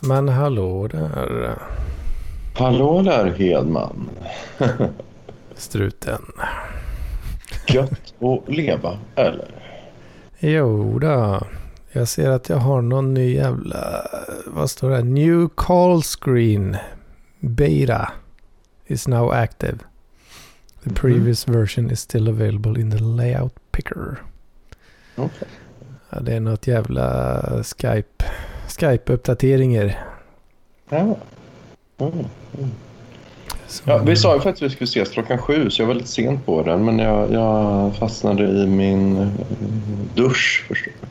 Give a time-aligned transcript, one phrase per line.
[0.00, 1.58] Men hallå där.
[2.54, 4.10] Hallå där Hedman.
[5.54, 6.22] Struten.
[7.68, 9.48] Gött att leva, eller?
[10.38, 11.42] Jo då.
[11.92, 14.06] Jag ser att jag har någon ny jävla...
[14.46, 15.02] Vad står det?
[15.02, 16.76] New call screen.
[17.40, 18.12] Beta
[18.86, 19.78] is now active.
[20.84, 24.22] The previous version is still available in the layout picker.
[25.16, 25.48] Okej.
[26.10, 28.24] Ja, det är något jävla Skype.
[28.80, 29.98] Skype-uppdateringar.
[30.88, 30.98] Ja.
[30.98, 32.12] Mm.
[32.58, 32.70] Mm.
[33.84, 36.08] Ja, vi sa ju faktiskt att vi skulle ses klockan sju, så jag var lite
[36.08, 36.84] sent på den.
[36.84, 39.28] Men jag, jag fastnade i min eh,
[40.14, 41.06] dusch, förstår du.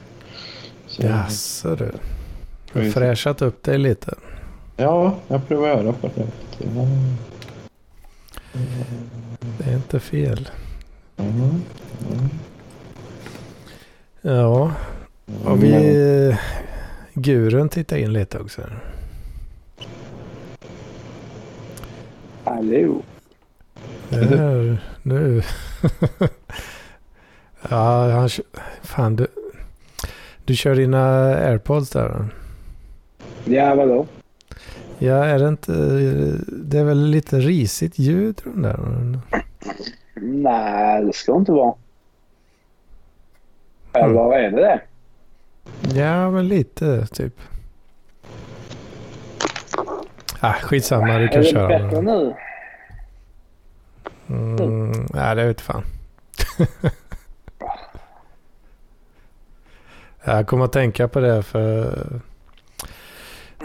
[0.87, 1.91] Så, Jaså du.
[2.73, 4.13] Du har fräschat upp dig lite.
[4.77, 6.27] Ja, jag provar att göra på det.
[9.57, 10.49] Det är inte fel.
[11.17, 11.39] Mm.
[11.39, 12.29] Mm.
[14.21, 14.71] Ja,
[15.45, 16.35] och vi...
[17.21, 18.61] Gurun tittar in lite också.
[22.43, 23.01] Hallå.
[24.09, 25.41] Där, nu.
[27.69, 28.29] ja, han...
[28.81, 29.27] Fan, du...
[30.45, 32.25] Du kör dina airpods där.
[33.45, 34.05] Ja, vadå?
[34.97, 35.71] Ja, är det inte...
[36.47, 39.19] Det är väl lite risigt ljud runt där?
[40.15, 41.73] Nej, det ska inte vara.
[43.93, 44.81] Eller är det det?
[45.95, 47.33] Ja, men lite typ.
[50.39, 51.67] Ah, skitsamma, du kan är det köra.
[51.67, 52.35] bättre nu?
[54.29, 55.83] Mm, nej, det vet fan.
[60.23, 61.97] jag kommer att tänka på det för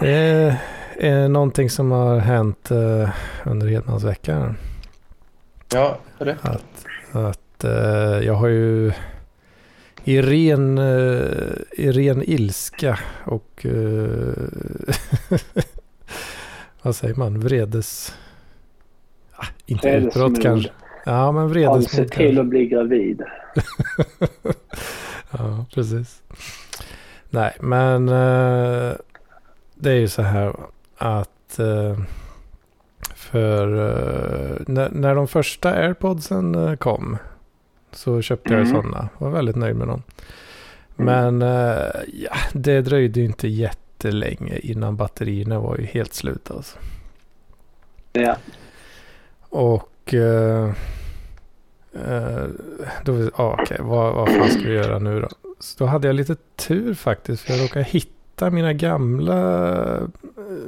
[0.00, 0.56] det är,
[0.98, 3.08] är någonting som har hänt eh,
[3.44, 4.56] under Hedmansveckan.
[5.72, 6.36] Ja, det.
[6.42, 8.92] Att, att eh, jag har ju
[10.04, 14.32] i ren, eh, i ren ilska och eh,
[16.82, 18.14] vad säger man, vredes...
[19.36, 20.70] Ah, inte utbrott kanske.
[21.04, 22.16] Ja, men vredesmod sett kanske.
[22.16, 23.22] till att bli gravid?
[25.30, 26.22] ja, precis.
[27.30, 28.92] Nej, men eh,
[29.74, 30.56] det är ju så här
[30.98, 31.98] att eh,
[33.14, 37.18] för eh, när, när de första airpodsen kom
[37.94, 38.72] så köpte jag Mm.
[38.72, 39.08] sådana.
[39.18, 40.02] Var väldigt nöjd med dem.
[40.96, 41.78] Men eh,
[42.12, 46.78] ja, det dröjde ju inte jättelänge innan batterierna var ju helt slut alltså.
[48.12, 48.36] Ja.
[49.48, 50.68] Och eh,
[51.92, 52.44] eh,
[53.04, 55.28] då, ja, okej, vad, vad fan ska vi göra nu då?
[55.60, 57.42] Så då hade jag lite tur faktiskt.
[57.42, 60.00] För jag råkade hitta mina gamla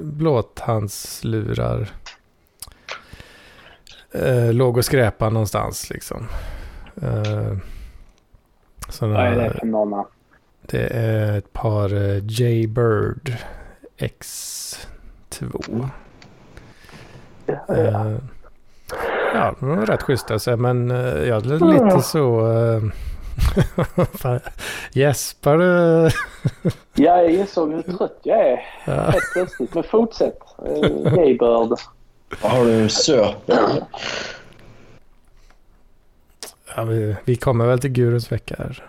[0.01, 1.89] blåtandslurar.
[4.13, 6.27] Eh, låg och skräpa någonstans liksom.
[7.03, 7.57] Eh,
[8.89, 10.05] såna, Vad är det för några?
[10.63, 13.33] det är ett par eh, Jaybird
[13.99, 15.89] X2.
[17.47, 17.75] Ja.
[17.75, 18.17] Eh,
[19.35, 20.39] Ja, de var rätt schyssta.
[20.39, 22.53] Så, men eh, jag hade lite så...
[22.53, 22.83] eh,
[24.15, 24.41] fan,
[24.93, 26.11] Gäspar du?
[26.95, 28.93] Ja, jag insåg hur trött jag är Ja.
[28.93, 29.75] helt plötsligt.
[29.75, 30.39] Men fortsätt.
[31.15, 31.79] Gaybird.
[32.41, 33.51] Har du söp?
[36.77, 38.85] Ja, vi, vi kommer väl till Guruns vecka här.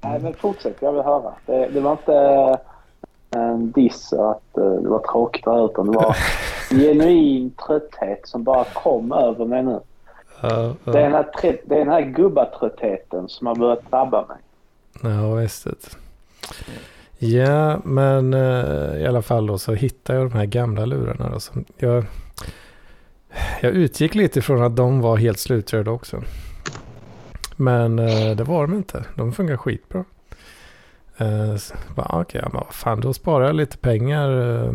[0.00, 0.76] Nej, men fortsätt.
[0.80, 1.32] Jag vill höra.
[1.46, 2.14] Det, det var inte
[3.30, 6.16] en diss att eh, det var tråkigt höra utan det var
[6.70, 9.80] genuin trötthet som bara kom över mig nu.
[10.40, 14.26] Ja, Det är den här, tre- det är den här gubbatröttheten som har börjat drabba
[14.26, 14.36] mig.
[15.12, 15.64] ja visst.
[15.64, 17.26] det.
[17.26, 21.28] Ja, men eh, i alla fall då så hittade jag de här gamla lurarna.
[21.30, 22.04] Då, som jag,
[23.60, 26.22] jag utgick lite ifrån att de var helt slutkörda också.
[27.56, 29.04] Men eh, det var de inte.
[29.14, 30.04] De fungerar skitbra.
[31.16, 34.72] Eh, så bara, Okej, ja, men vad fan då sparar jag lite pengar eh,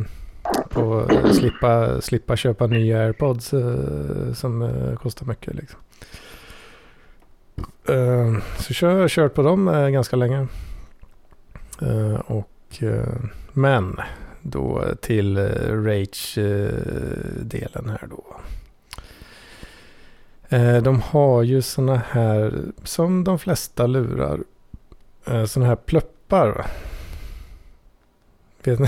[0.70, 5.56] på att slippa, slippa köpa nya airpods eh, som eh, kostar mycket.
[5.56, 5.80] Liksom.
[7.88, 10.48] Eh, så kör, jag har kört på dem eh, ganska länge.
[11.82, 13.16] Eh, och, eh,
[13.54, 14.00] men
[14.42, 15.44] då till eh,
[15.84, 16.26] Rage-delen
[17.86, 18.24] eh, här då.
[20.52, 22.54] Eh, de har ju såna här,
[22.84, 24.40] som de flesta lurar,
[25.28, 26.48] eh, såna här pluppar.
[26.48, 26.66] va?
[28.64, 28.88] Vet ni?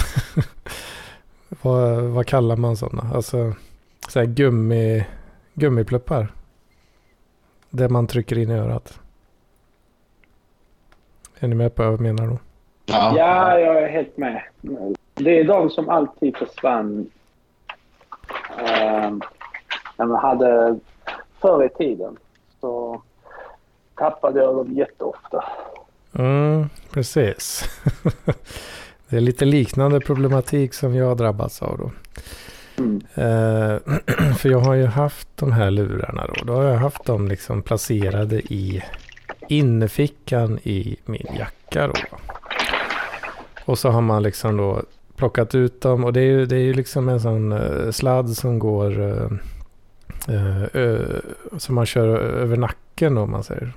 [1.61, 3.15] vad, vad kallar man sådana?
[3.15, 3.53] Alltså
[4.07, 5.05] så här gummi,
[5.53, 6.27] gummipluppar.
[7.69, 8.99] Det man trycker in i örat.
[11.39, 12.37] Är ni med på vad jag menar då?
[12.85, 14.43] Ja, jag är helt med.
[15.13, 17.11] Det är de som alltid försvann.
[18.59, 19.17] Uh,
[19.97, 20.79] när man hade
[21.43, 22.17] förr i tiden
[22.61, 23.01] så
[23.95, 25.43] tappade jag dem jätteofta.
[26.13, 27.63] Mm, precis.
[29.09, 31.91] Det är lite liknande problematik som jag har drabbats av då.
[32.77, 33.01] Mm.
[33.15, 33.77] Eh,
[34.37, 36.45] för jag har ju haft de här lurarna då.
[36.45, 38.83] Då har jag haft dem liksom placerade i
[39.47, 41.93] innerfickan i min jacka då.
[43.65, 44.81] Och så har man liksom då
[45.15, 48.29] plockat ut dem och det är ju, det är ju liksom en sån eh, sladd
[48.29, 49.29] som går eh,
[50.27, 51.19] Eh,
[51.57, 53.73] som man kör över nacken om man säger.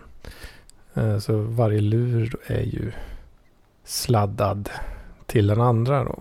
[0.95, 2.93] Eh, så varje lur är ju
[3.85, 4.71] sladdad
[5.27, 6.19] till den andra då.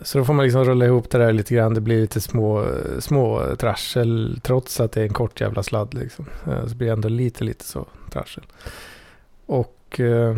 [0.00, 1.74] Så då får man liksom rulla ihop det där lite grann.
[1.74, 2.66] Det blir lite små,
[2.98, 6.26] små trassel trots att det är en kort jävla sladd liksom.
[6.46, 8.44] Eh, Så blir det ändå lite, lite så trassel.
[9.46, 10.36] Och eh,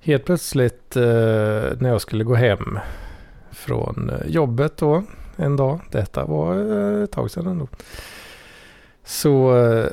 [0.00, 1.02] helt plötsligt eh,
[1.78, 2.78] när jag skulle gå hem
[3.50, 5.04] från eh, jobbet då
[5.38, 5.80] en dag.
[5.90, 7.68] Detta var eh, ett tag sedan ändå.
[9.04, 9.86] Så eh,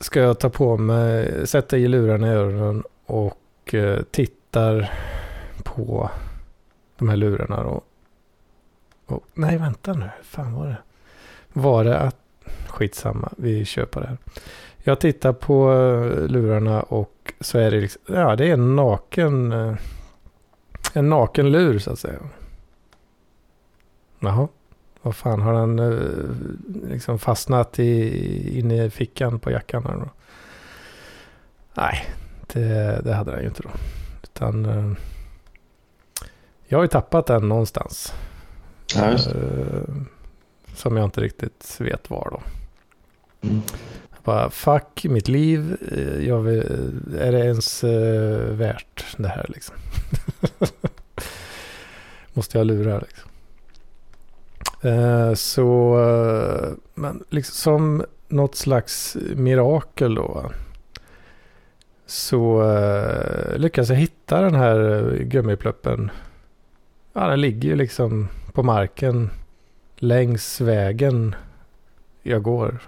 [0.00, 4.92] ska jag ta på mig, sätta i lurarna i öronen och eh, tittar
[5.64, 6.10] på
[6.96, 7.82] de här lurarna då.
[9.06, 10.10] Och, nej, vänta nu.
[10.16, 10.76] Hur fan var det?
[11.52, 12.16] Var det att...
[12.68, 14.18] Skitsamma, vi kör på det här.
[14.82, 15.72] Jag tittar på
[16.28, 18.02] lurarna och så är det liksom...
[18.06, 19.52] Ja, det är en naken...
[20.92, 22.18] En naken lur så att säga.
[24.18, 24.48] Jaha.
[25.02, 29.84] Vad fan, har den eh, liksom fastnat i, inne i fickan på jackan?
[29.84, 30.10] Här då?
[31.74, 32.04] Nej,
[32.52, 33.70] det, det hade den ju inte då.
[34.22, 34.64] Utan...
[34.64, 34.92] eh,
[36.68, 38.12] Jag har ju tappat den någonstans.
[38.96, 39.10] Ja.
[39.12, 39.94] Eh,
[40.74, 42.42] Som jag inte riktigt vet var då.
[43.48, 43.62] Mm.
[44.24, 45.76] Bara, fuck mitt liv.
[46.26, 46.60] Jag vill,
[47.20, 47.84] är det ens
[48.50, 49.76] värt det här liksom?
[52.32, 53.29] Måste jag lura liksom?
[54.82, 60.50] Eh, så, eh, men liksom som något slags mirakel då.
[62.06, 66.10] Så eh, lyckas jag hitta den här gummipluppen.
[67.12, 69.30] Ja, den ligger ju liksom på marken
[69.96, 71.34] längs vägen
[72.22, 72.78] jag går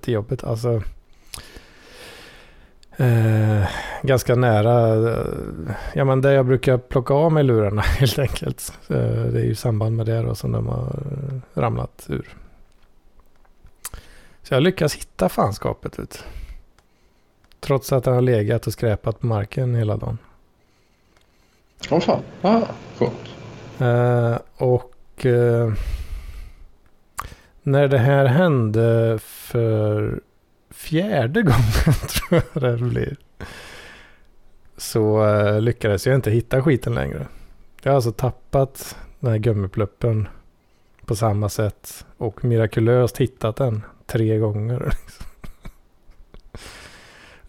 [0.00, 0.44] till jobbet.
[0.44, 0.82] Alltså
[2.96, 3.68] eh,
[4.02, 8.72] ganska nära, eh, ja men där jag brukar plocka av mig lurarna helt enkelt.
[8.88, 12.28] Eh, det är ju samband med det då som de har eh, ramlat ur.
[14.42, 16.24] Så jag lyckas hitta fanskapet ut.
[17.60, 20.18] Trots att den har legat och skräpat på marken hela dagen.
[21.90, 22.22] Åh fan.
[22.42, 22.62] Ah,
[22.98, 23.34] coolt.
[23.78, 25.72] Eh, och eh,
[27.62, 30.20] när det här hände för
[30.84, 33.16] fjärde gången tror jag det blir.
[34.76, 37.26] Så eh, lyckades jag inte hitta skiten längre.
[37.82, 40.28] Jag har alltså tappat den här gummipluppen
[41.06, 44.80] på samma sätt och mirakulöst hittat den tre gånger.
[44.84, 45.26] liksom.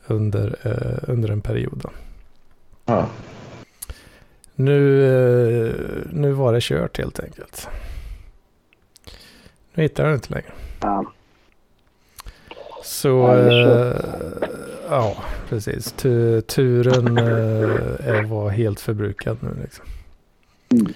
[0.08, 1.86] under, eh, under en period.
[2.86, 3.10] Ja.
[4.56, 5.76] Nu, eh,
[6.12, 7.70] nu var det kört helt enkelt.
[9.74, 10.54] Nu hittar jag den inte längre.
[10.82, 11.06] Ja.
[12.86, 13.96] Så, eh,
[14.90, 15.16] ja
[15.50, 15.92] precis.
[15.92, 19.86] Tu, turen eh, var helt förbrukad nu liksom.
[20.72, 20.94] Mm.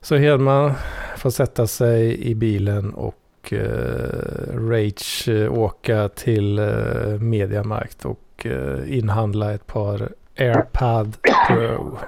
[0.00, 0.72] Så Hedman
[1.16, 8.96] får sätta sig i bilen och eh, Rage eh, åka till eh, Mediamarkt och eh,
[8.98, 10.08] inhandla ett par
[10.38, 11.16] AirPad
[11.48, 11.98] Pro.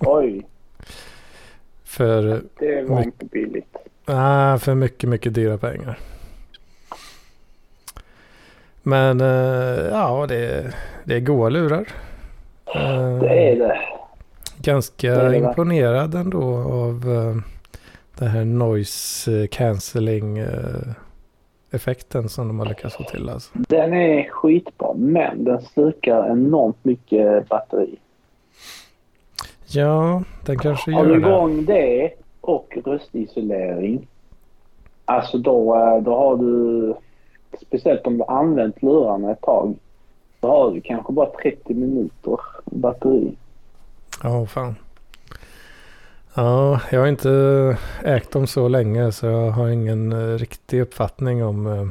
[0.00, 0.46] Oj,
[1.84, 3.76] För det var inte billigt.
[4.04, 5.98] Ah, för mycket, mycket dyra pengar.
[8.82, 10.74] Men eh, ja, det,
[11.04, 11.88] det är goa lurar.
[12.74, 13.78] Eh, Det är det.
[14.58, 15.36] Ganska det är det.
[15.36, 17.36] imponerad ändå av uh,
[18.18, 20.48] det här noise cancelling eh,
[21.70, 23.28] effekten som de har lyckats få till.
[23.28, 23.50] Alltså.
[23.54, 27.96] Den är skitbra, men den slukar enormt mycket batteri.
[29.66, 31.26] Ja, den kanske Har du gör det.
[31.28, 32.10] igång det
[32.40, 34.06] och röstisolering,
[35.04, 36.94] alltså då, eh, då har du,
[37.60, 39.74] speciellt om du använt lurarna ett tag,
[40.40, 43.36] då har du kanske bara 30 minuter batteri.
[44.22, 44.74] Ja, fan.
[46.34, 51.44] Ja, jag har inte ägt dem så länge så jag har ingen eh, riktig uppfattning
[51.44, 51.86] om, eh,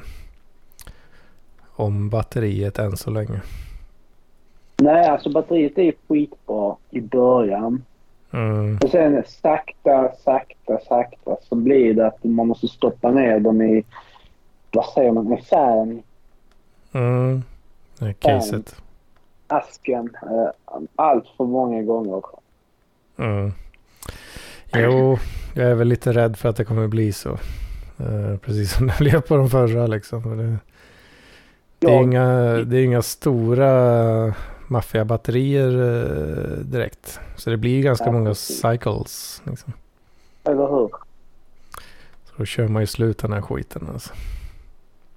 [1.75, 3.41] om batteriet än så länge.
[4.77, 7.83] Nej, alltså batteriet är skitbra i början.
[8.33, 13.61] Mm, Och sen sakta, sakta, sakta så blir det att man måste stoppa ner dem
[13.61, 13.83] i,
[14.71, 16.03] vad säger man, i färg,
[16.91, 17.43] mm,
[17.99, 18.75] det caset.
[19.47, 20.49] asken, eh,
[20.95, 22.21] allt för många gånger.
[23.17, 23.53] Mm.
[24.73, 25.17] Jo,
[25.53, 27.29] jag är väl lite rädd för att det kommer bli så.
[27.99, 30.37] Eh, precis som det blev på de förra liksom.
[30.37, 30.57] Det,
[31.79, 32.27] det, är inga,
[32.65, 34.33] det är inga stora
[34.67, 37.19] maffiabatterier eh, direkt.
[37.35, 39.41] Så det blir ganska Ja, många cycles.
[39.45, 39.73] Liksom.
[40.43, 40.89] Eller hur?
[42.25, 44.13] Så då kör man ju slut den här skiten alltså.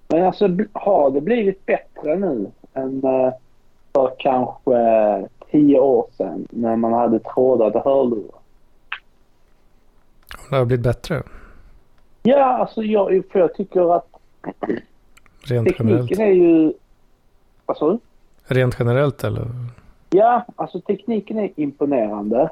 [0.09, 3.33] Men alltså har det blivit bättre nu än eh,
[3.93, 8.41] för kanske tio år sedan när man hade trådade hörlurar?
[10.51, 11.23] Det har blivit bättre.
[12.23, 14.07] Ja, alltså jag, för jag tycker att
[15.43, 16.09] Rent generellt.
[16.09, 16.73] tekniken är ju...
[17.67, 17.99] Vad sa du?
[18.55, 19.47] Rent generellt eller?
[20.11, 22.51] Ja, alltså tekniken är imponerande.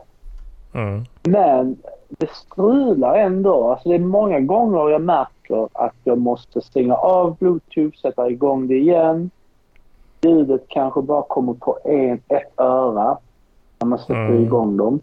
[0.75, 1.05] Mm.
[1.23, 1.77] Men
[2.09, 3.71] det strular ändå.
[3.71, 5.03] Alltså det är många gånger jag
[5.53, 9.31] märker att jag måste stänga av bluetooth, sätta igång det igen.
[10.23, 13.19] Ljudet kanske bara kommer på en, ett öra
[13.79, 14.45] när man sätter Mm.
[14.45, 15.01] igång dem.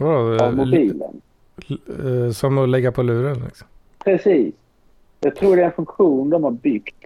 [0.00, 1.20] eh, av mobilen.
[1.70, 1.78] l-
[2.26, 3.68] eh, som att lägga på luren liksom.
[4.04, 4.54] Precis.
[5.20, 7.04] Jag tror det är en funktion de har byggt.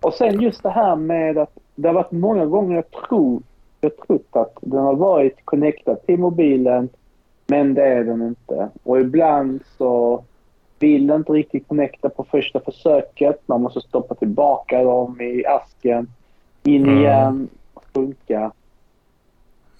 [0.00, 3.42] Och sen just det här med att det har varit många gånger jag tror
[3.80, 6.88] jag trott att den har varit connectad till mobilen
[7.46, 8.68] men det är den inte.
[8.82, 10.24] Och ibland så
[10.80, 13.40] vill inte riktigt connecta på första försöket.
[13.46, 16.08] Man måste stoppa tillbaka dem i asken.
[16.62, 16.98] In Mm.
[16.98, 17.48] igen.
[17.94, 18.52] Funka.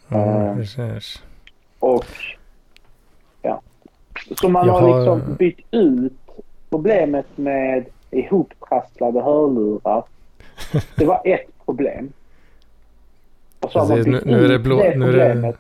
[0.09, 0.57] Mm, Eh.
[0.57, 1.23] precis.
[1.79, 2.05] Och
[3.43, 3.61] ja.
[4.41, 6.13] Så man har har- liksom bytt ut
[6.71, 10.05] problemet med ihoptrasslade hörlurar.
[10.97, 12.13] Det var ett problem.
[13.61, 15.33] Och så har man bytt nu- nu är det ut blå- det nu är det-
[15.33, 15.57] problemet.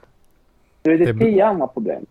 [0.82, 2.06] Nu är det det tio andra problem.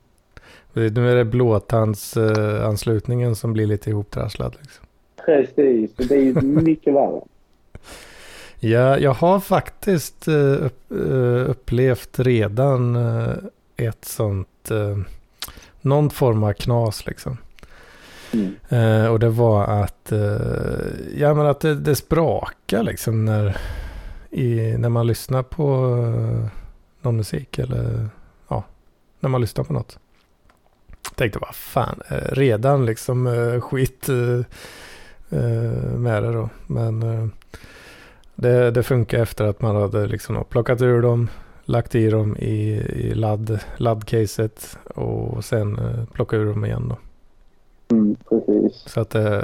[0.79, 4.55] Det- Nu är det blåtandsanslutningen som blir lite ihoptrasslad.
[4.61, 4.85] Liksom.
[5.25, 7.21] Precis, det är ju mycket värre.
[8.59, 10.53] Ja, jag har faktiskt eh,
[10.91, 13.33] eh, upplevt redan eh,
[13.77, 14.69] ett sånt,
[15.81, 17.37] någon form av knas liksom.
[18.33, 18.55] Mm.
[18.69, 20.19] Eh, och det var att, eh,
[21.15, 23.57] ja men att det, det sprakar liksom när,
[24.29, 26.45] i, när man lyssnar på eh,
[27.01, 28.09] någon musik eller
[28.47, 28.63] ja,
[29.19, 29.99] när man lyssnar på något.
[31.15, 34.45] Tänkte vad fan, eh, redan liksom eh, skit eh,
[35.97, 36.49] med det då.
[36.67, 37.31] Men
[38.35, 41.29] det, det funkar efter att man hade liksom plockat ur dem,
[41.69, 46.97] lagt i dem i, i ladd, laddcaset och sen eh, plocka ur dem igen då.
[47.95, 48.83] Mm, precis.
[48.85, 49.43] Så att det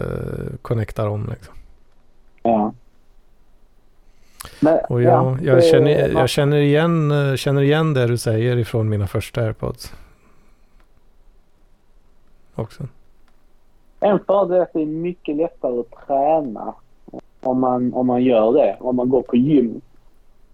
[0.62, 1.54] connectar om liksom.
[2.44, 2.74] Ja.
[4.60, 8.90] Men, Och jag, ja, jag, känner, jag känner, igen, känner igen det du säger ifrån
[8.90, 9.94] mina första airpods.
[12.56, 12.84] Också.
[14.00, 16.74] En fördel är att det är mycket lättare att träna
[17.42, 18.78] om man, om man gör det.
[18.80, 19.82] Om man går på gym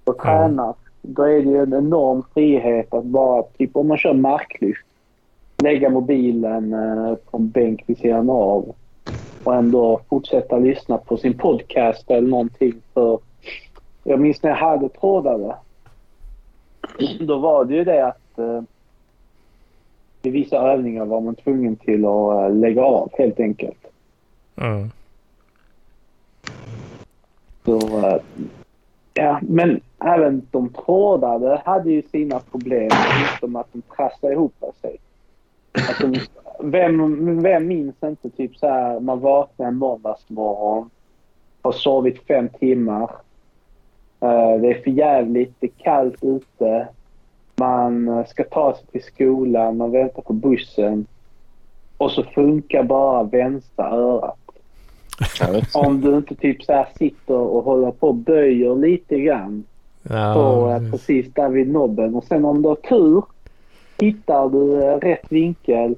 [0.04, 0.24] och Ja.
[0.24, 0.74] tränar.
[1.02, 4.86] Då är det ju en enorm frihet att bara, typ om man kör marklyft,
[5.64, 8.76] lägga mobilen eh, på en bänk vid sidan av
[9.44, 12.74] och ändå fortsätta lyssna på sin podcast eller någonting.
[12.94, 13.20] För
[14.04, 15.56] jag minns när jag hade trådare.
[17.20, 18.40] Då var det ju det att
[20.22, 23.88] vid vissa övningar var man tvungen till att eh, lägga av helt enkelt.
[24.56, 24.92] Mm.
[27.66, 28.22] Så, eh,
[29.14, 32.90] ja, men även de trådade hade ju sina problem.
[32.92, 34.98] Förutom att de trasslade ihop sig.
[36.02, 36.16] De,
[36.60, 40.90] vem, vem minns inte typ så här man vaknar en måndagsmorgon
[41.62, 43.12] har sovit fem timmar.
[44.20, 46.88] Eh, det är för jävligt, det är kallt ute.
[47.62, 51.06] Man eh, ska ta sig till skolan, man väntar på bussen.
[51.98, 54.38] Och så funkar bara vänstra örat.
[55.74, 59.64] Om du inte typ så här sitter och håller på och böjer lite grann
[60.04, 62.16] Ja, på eh, precis där vid nobben.
[62.16, 63.24] Och sen om du har tur
[64.00, 65.96] hittar du eh, rätt vinkel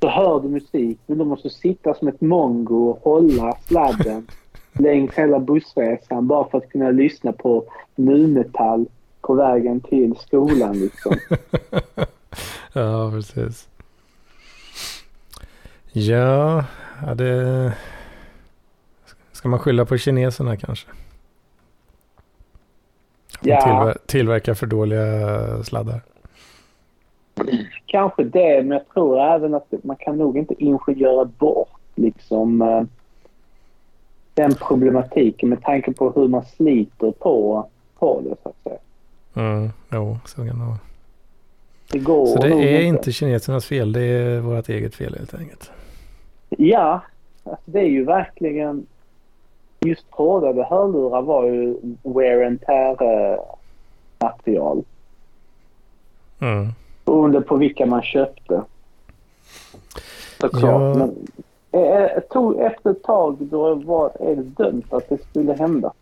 [0.00, 0.98] så hör du musik.
[1.06, 4.26] Men du måste sitta som ett mongo och hålla sladden
[4.72, 8.86] längs hela bussresan bara för att kunna lyssna på nu-metall
[9.26, 11.12] på vägen till skolan liksom.
[12.72, 13.68] ja, precis.
[15.92, 16.64] Ja,
[17.06, 17.72] ja, det...
[19.32, 20.88] Ska man skylla på kineserna kanske?
[23.40, 23.60] Ja.
[23.60, 25.04] tillver- tillverkar för dåliga
[25.64, 26.00] sladdar.
[27.86, 32.82] Kanske det, men jag tror även att man kan nog inte ingenjöra bort liksom eh,
[34.34, 37.68] den problematiken med tanke på hur man sliter på,
[37.98, 38.78] på det så att säga.
[39.36, 40.78] Mm, jo, så kan det vara.
[41.92, 45.34] Det går Så det nog är inte kinesernas fel, det är vårt eget fel helt
[45.34, 45.70] enkelt.
[46.48, 47.02] Ja,
[47.44, 48.86] alltså det är ju verkligen...
[49.80, 53.40] Just trådade hörlurar var ju wear and tear eh,
[54.18, 54.84] material.
[56.40, 56.68] Mm.
[57.04, 58.62] Beroende på vilka man köpte.
[60.40, 60.62] Såklart.
[60.62, 60.94] Ja.
[60.94, 61.26] Men
[61.72, 65.92] eh, eh, tog efter ett tag då var är det dömt att det skulle hända.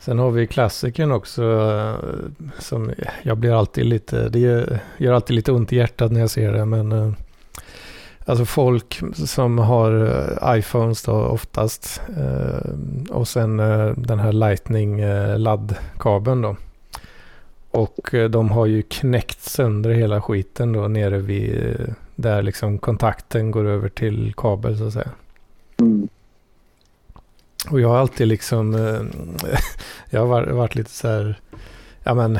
[0.00, 1.94] Sen har vi klassikern också eh,
[2.58, 2.90] som
[3.22, 6.64] jag blir alltid lite, det gör- alltid lite ont i hjärtat när jag ser det
[6.64, 7.12] men eh,
[8.24, 10.04] Alltså folk som har
[10.52, 12.00] eh, iPhones då oftast
[13.10, 13.56] och sen
[13.96, 15.00] den här Lightning
[15.36, 16.56] laddkabeln då.
[17.70, 21.76] Och de har ju knäckt sönder hela skiten då nere vid
[22.14, 25.10] där liksom kontakten går över till kabel så att säga.
[25.80, 26.08] Mm.
[27.70, 29.00] Och jag har alltid liksom, eh,
[30.10, 31.40] jag har varit, lite så här,
[32.02, 32.38] ja men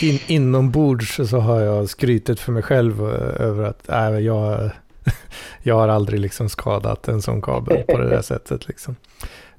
[0.00, 4.70] in, inombords så har jag skrytit för mig själv eh, över att äh, jag,
[5.62, 8.96] jag har aldrig liksom skadat en sån kabel på det där sättet liksom.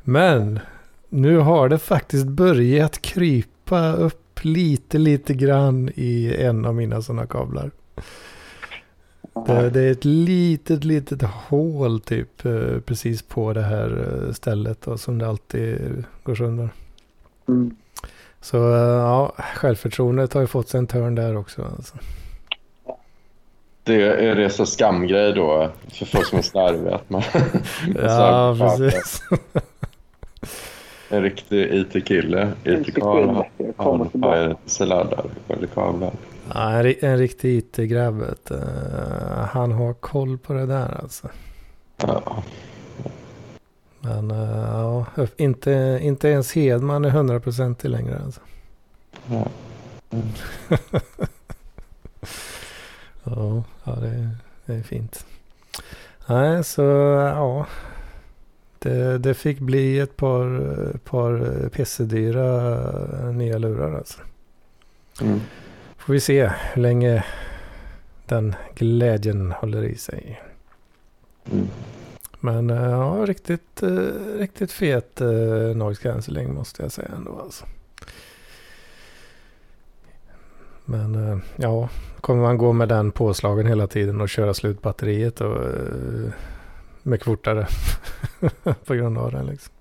[0.03, 0.59] Men
[1.09, 7.27] nu har det faktiskt börjat krypa upp lite, lite grann i en av mina sådana
[7.27, 7.71] kablar.
[9.45, 14.97] Det, är ett litet, litet hål typ eh, precis på det här eh, stället då,
[14.97, 16.69] som det alltid går sönder.
[17.47, 17.75] Mm.
[18.41, 21.63] Så eh, ja, självförtroendet har ju fått sig en törn där också.
[21.63, 21.95] Alltså.
[23.83, 26.95] Det är det så skamgrej då för folk som är slarviga.
[26.95, 27.21] Att man,
[27.95, 29.21] Ja, precis.
[31.09, 32.51] En riktig IT-kille.
[32.63, 34.55] IT-karl jag kommer tillbaka.
[35.47, 36.11] eller kablar.
[36.53, 38.23] Ja, en, en riktig IT-grabb.
[38.43, 38.59] du.
[39.51, 41.29] Han har koll på det där alltså.
[41.97, 42.43] Ja.
[43.99, 45.05] Men eh, ja,
[45.37, 48.41] inte, inte ens Hedman är hundraprocentig längre alltså.
[49.29, 49.47] Ja.
[53.23, 55.25] Ja, ja det, är- det är fint.
[56.27, 56.81] Nej, så
[57.35, 57.65] ja.
[58.79, 60.47] Det, det fick bli ett par,
[60.97, 62.73] par pissedyra
[63.19, 64.19] eh, nya lurar alltså.
[65.21, 65.39] Mm.
[66.07, 67.23] Får vi se hur länge
[68.25, 70.41] den glädjen håller i sig.
[71.51, 71.67] Mm.
[72.39, 73.89] Men eh, ja, riktigt, eh,
[74.37, 77.65] riktigt fet eh, noise cancelling måste jag säga ändå alltså.
[80.85, 81.89] Men ja,
[82.21, 85.57] kommer man gå med den påslagen hela tiden och köra slut batteriet och
[87.03, 87.67] mycket fortare
[88.85, 89.73] på grund av den liksom.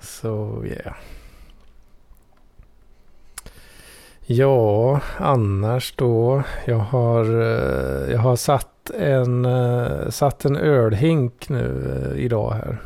[0.00, 0.96] Så yeah.
[4.28, 6.42] Ja, annars då.
[6.64, 12.78] Jag har, eh, jag har satt en, eh, satt en ölhink nu eh, idag här.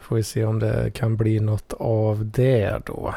[0.00, 3.14] Får vi se om det kan bli något av det då.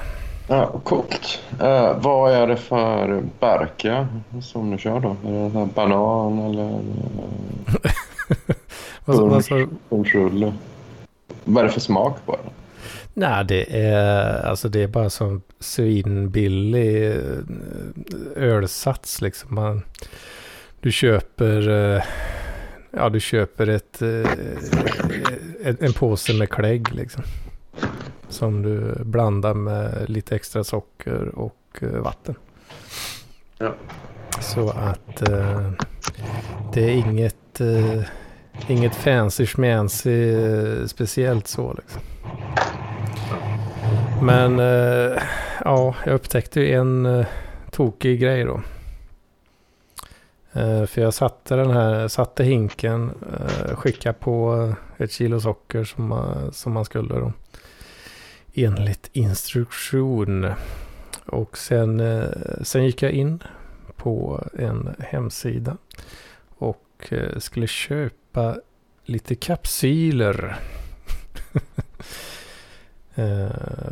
[0.48, 1.40] Ja, coolt.
[1.62, 4.08] Eh, vad är det för Berka
[4.42, 5.16] som du kör då?
[5.30, 6.80] Är det här banan eller
[9.06, 10.54] Vad vad punschrulle?
[11.44, 12.52] Vad är det för smak på den?
[13.14, 17.38] Nej, det är, alltså det är bara som svinbillig eh,
[18.36, 19.56] ölsats liksom.
[19.56, 19.84] Man,
[20.80, 22.04] du köper, eh,
[22.92, 27.24] ja du köper ett, eh, en, påse med klägg liksom.
[28.30, 32.36] Som du blandar med lite extra socker och vatten.
[33.58, 33.76] Ja.
[34.42, 35.24] Så att
[36.74, 37.62] det är inget,
[38.68, 40.36] inget fancy schmancy
[40.88, 42.02] speciellt så liksom.
[44.22, 45.22] Men eh,
[45.66, 47.26] ja, jag upptäckte ju en eh,
[47.72, 48.62] tokig grej då.
[50.54, 56.08] Eh, för jag satte den här, satte hinken, eh, skickade på ett kilo socker som,
[56.08, 57.34] man- som man skulle då.
[58.54, 60.48] Enligt instruktion.
[61.26, 62.24] Och sen, eh,
[62.64, 63.44] sen gick jag in
[63.96, 65.78] på en hemsida.
[66.58, 68.56] Och eh, skulle köpa
[69.06, 70.56] lite kapsyler.
[73.16, 73.50] Eh,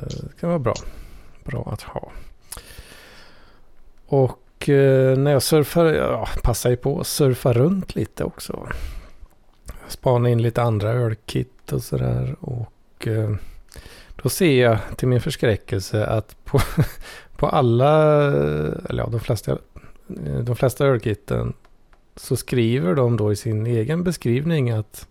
[0.08, 0.76] det kan vara bra.
[1.44, 2.12] Bra att ha.
[4.08, 8.68] Och eh, när jag surfar, ja, passar ju på att surfa runt lite också.
[9.88, 12.36] Spana in lite andra ölkit och sådär.
[12.40, 13.36] Och eh,
[14.16, 16.60] då ser jag till min förskräckelse att på,
[17.38, 18.24] på alla,
[18.90, 19.58] eller ja, de flesta,
[20.44, 21.54] de flesta ölkitten
[22.16, 25.08] så skriver de då i sin egen beskrivning att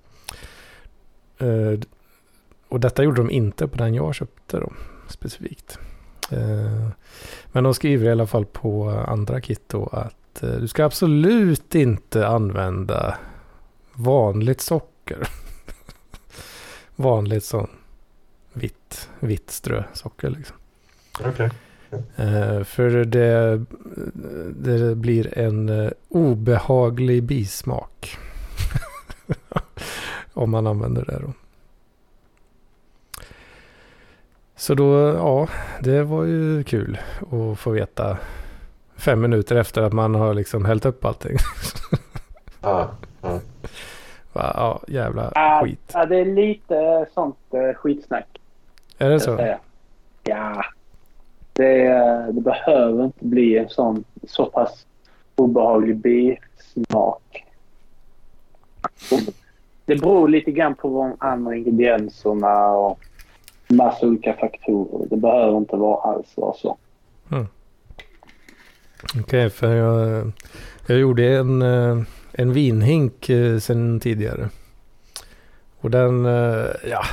[2.77, 4.73] och detta gjorde de inte på den jag köpte då,
[5.09, 5.79] specifikt.
[6.31, 6.89] Eh,
[7.53, 11.75] Men de skriver i alla fall på andra kit då att eh, du ska absolut
[11.75, 13.19] inte använda
[13.93, 15.29] vanligt socker.
[16.97, 17.69] vanligt sån
[18.53, 20.57] vitt, vitt strösocker liksom.
[21.25, 21.51] Okej.
[22.17, 23.65] Eh, för det,
[24.57, 28.19] det blir en eh, obehaglig bismak.
[30.33, 31.33] Om man använder det då.
[34.57, 35.49] Så då, ja,
[35.81, 38.19] det var ju kul att få veta
[38.97, 41.37] fem minuter efter att man har liksom hällt upp allting.
[42.63, 42.91] Ja,
[43.23, 43.41] ja.
[44.33, 45.91] Ja, jävla Ja, skit.
[45.95, 48.27] ja, det är lite sånt eh, skitsnack.
[48.99, 49.37] Är det så?
[49.37, 49.59] säga.
[50.23, 50.65] Ja.
[51.53, 51.89] Det,
[52.33, 54.87] det behöver inte bli en sån så pass
[55.37, 57.45] obehaglig bismak.
[59.85, 63.01] Det beror lite grann på de andra ingredienserna och
[63.69, 65.07] massa olika faktorer.
[65.11, 66.79] Det behöver inte vara alls vara så.
[69.21, 70.33] Okej, för jag,
[70.87, 72.03] jag gjorde en, eh,
[72.33, 74.49] en vinhink eh, sen tidigare.
[75.81, 77.05] Och den, eh, ja,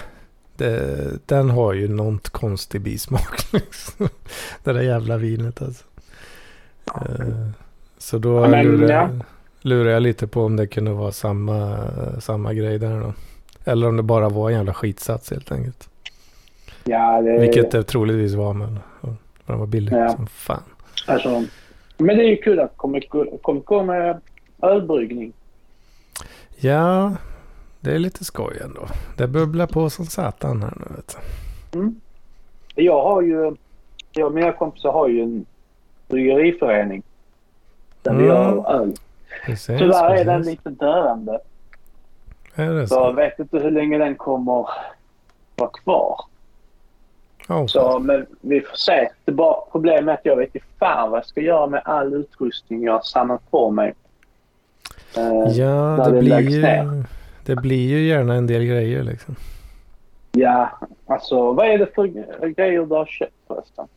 [0.58, 3.38] det, den har ju något konstig bismak.
[3.54, 4.10] liksom.
[4.63, 5.86] det där jävla vinet alltså.
[7.98, 9.10] Så då Ja, men, jag,
[9.62, 11.78] lurade jag lite på om det kunde vara samma,
[12.20, 13.13] samma grej där då.
[13.66, 15.89] Eller om det bara var en jävla skitsats helt enkelt.
[16.84, 18.80] Ja, det, Vilket det troligtvis var, men
[19.46, 20.10] den var billig Ja.
[20.10, 20.63] som fan.
[21.08, 21.43] alltså,
[21.98, 22.78] men det är ju kul att
[23.65, 24.22] gå med
[24.62, 25.34] ölbryggning.
[26.60, 27.12] Ja,
[27.80, 28.82] det är lite skoj ändå.
[29.17, 31.17] Det bubblar på som satan här nu vet
[31.72, 31.80] du.
[31.80, 32.02] Mm.
[32.76, 33.56] Jag har ju,
[34.12, 35.46] jag och mina kompisar har ju en
[36.08, 37.04] bryggeriförening.
[38.02, 38.28] Där vi Mm.
[38.36, 38.93] gör öl.
[39.46, 41.39] Precis, Tyvärr är den lite döende.
[42.56, 43.12] Är det Så jag så?
[43.12, 44.67] vet inte hur länge den kommer
[45.56, 46.26] vara kvar.
[47.49, 49.10] Oh, Så, men vi får se.
[49.25, 52.13] Det bara problemet är att jag vet inte fan vad jag ska göra med all
[52.13, 53.93] utrustning jag har samlat på mig.
[55.17, 57.03] Eh, ja, det det blir, ju, ner.
[57.45, 59.36] det blir ju gärna en del grejer liksom.
[60.32, 63.88] ja, alltså vad är det för grejer du har köpt förresten?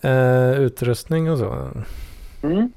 [0.00, 1.68] Eh, utrustning och så.
[2.42, 2.72] Mm?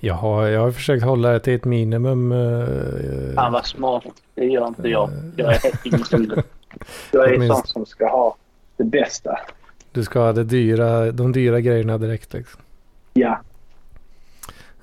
[0.00, 2.32] Jag har, jag har försökt hålla det till ett minimum.
[2.32, 4.04] eh, Fan vad smart.
[4.34, 5.10] Det gör inte jag.
[5.36, 6.30] Jag är helt ingenting.
[7.12, 8.36] Jag är Åtminstone- sån som ska ha
[8.76, 9.38] det bästa.
[9.92, 12.60] Du ska ha det dyra, de dyra grejerna direkt liksom.
[13.12, 13.40] Ja.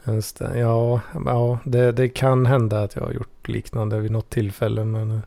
[0.08, 0.60] Just det.
[0.60, 4.84] Ja, ja det, det kan hända att jag har gjort liknande vid något tillfälle.
[4.86, 5.20] Men, eh,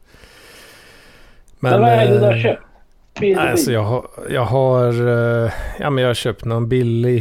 [1.58, 2.62] Men, vad är det du har eh, köpt?
[3.38, 7.20] Alltså jag har, jag har, eh, ja men jag har köpt någon billig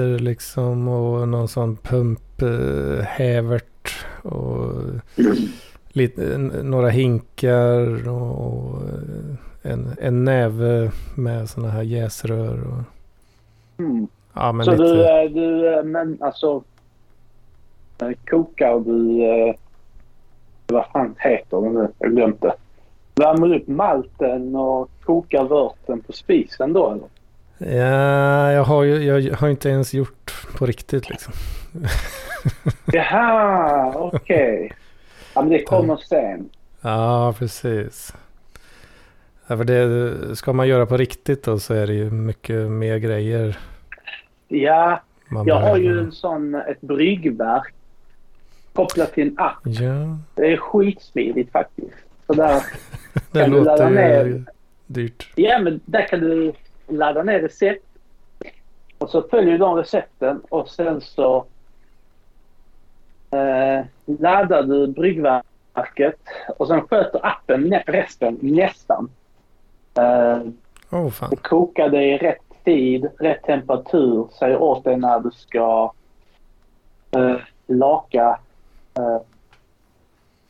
[0.00, 4.72] hydrometer liksom och någon sån pump eh, hävert och
[5.92, 12.84] lite, några hinkar och eh, en, en näve med såna här jäsrör och
[13.78, 14.06] Mm.
[14.34, 14.82] ja men Så lite.
[14.84, 16.62] du, eh, du, eh, men alltså
[18.26, 19.54] kokar du,
[20.66, 21.88] vad fan heter det nu?
[21.98, 22.52] Jag det.
[23.14, 27.08] Värmer upp malten och kokar vörten på spisen då eller?
[27.64, 31.32] Ja, jag har ju jag har inte ens gjort på riktigt liksom.
[32.92, 34.72] Jaha, okej.
[35.34, 36.48] Ja men det kommer sen.
[36.80, 38.14] Ja, precis.
[39.46, 42.96] Ja, för det, ska man göra på riktigt då så är det ju mycket mer
[42.98, 43.58] grejer.
[44.48, 45.80] Ja, Man jag har behöver.
[45.80, 47.74] ju en sån, ett bryggverk
[48.72, 49.58] kopplat till en app.
[49.62, 51.94] Ja, Det är skitsmidigt faktiskt.
[52.26, 52.62] Så där,
[53.32, 54.44] det Kan du ladda låter ner?
[54.86, 55.28] dyrt.
[55.34, 56.52] ja men där kan du
[56.90, 57.84] ladda ner recept.
[58.98, 61.46] Och så följer du de recepten och sen så
[63.30, 66.20] eh, laddar du bryggverket
[66.58, 69.10] och sen sköter appen resten nästan.
[69.98, 70.40] Eh,
[70.90, 71.30] Åh fan.
[71.30, 75.92] det kokar det i rätt tid, rätt temperatur, säger åt dig när du ska
[77.10, 78.38] eh, laka
[78.98, 79.20] eh,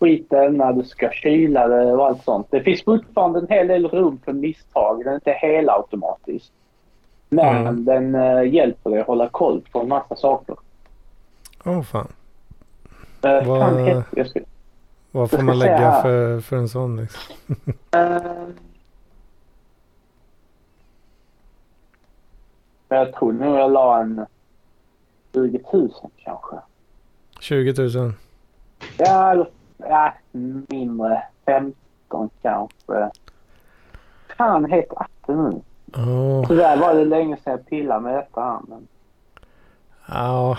[0.01, 2.47] skiten, när du ska kyla det och allt sånt.
[2.51, 4.99] Det finns fortfarande en hel del rum för misstag.
[5.05, 6.53] Den är inte helautomatisk.
[7.29, 7.85] Men Mm.
[7.85, 10.57] den eh, hjälper dig att hålla koll på en massa saker.
[11.65, 12.09] Åh fan.
[13.25, 14.41] Uh, Vad- ska,
[15.11, 17.35] Vad får man säga lägga för, för en sån liksom?
[17.91, 18.21] eh,
[22.89, 24.27] jag tror nog jag la en
[25.33, 26.57] 20 000 kanske.
[27.41, 28.13] 20 000?
[28.99, 29.47] Ja, eller
[29.89, 30.15] ja,
[30.69, 31.23] mindre.
[31.47, 33.11] 15 kanske.
[34.37, 35.61] fan heter appen nu?
[35.97, 38.61] Åh, Tyvärr var det länge sedan jag pillade med detta här.
[38.69, 38.89] Men...
[40.09, 40.59] ja.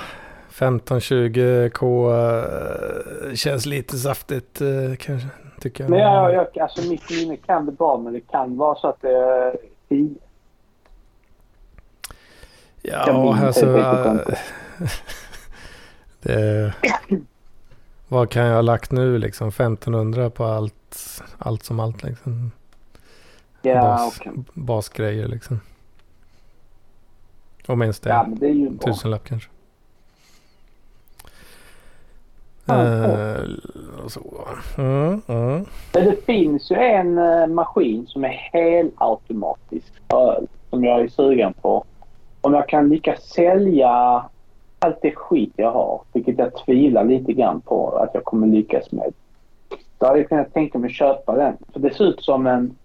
[0.51, 5.27] 15-20 K eh, känns lite saftigt eh, kanske.
[5.61, 5.91] Tycker jag.
[5.91, 9.01] Men jag, jag, alltså mitt minne kan det bra, men det kan vara så att
[9.01, 9.55] det är
[9.89, 10.15] 10.
[12.81, 13.65] kan Ja, alltså.
[16.21, 16.73] det,
[18.11, 19.47] vad kan jag ha lagt nu liksom?
[19.47, 22.51] 1500 på allt, allt som allt liksom.
[23.61, 24.31] Ja, bas, okej.
[24.53, 25.59] basgrejer liksom.
[27.67, 28.09] Om ens det.
[28.09, 28.87] Ja, men det är ju bra.
[28.87, 29.49] Tusenlapp kanske.
[34.03, 34.47] Och så.
[34.77, 35.65] Mm, mm.
[35.93, 41.53] Men det finns ju en eh, maskin som är helautomatisk öl som jag är sugen
[41.53, 41.85] på.
[42.41, 44.25] Om jag kan lyckas sälja
[44.85, 48.91] allt det skit jag har, vilket jag tvivlar lite grann på att jag kommer lyckas
[48.91, 49.13] med.
[49.97, 51.57] Då hade jag kunnat tänka mig köpa den.
[51.73, 52.75] För det ser ut som en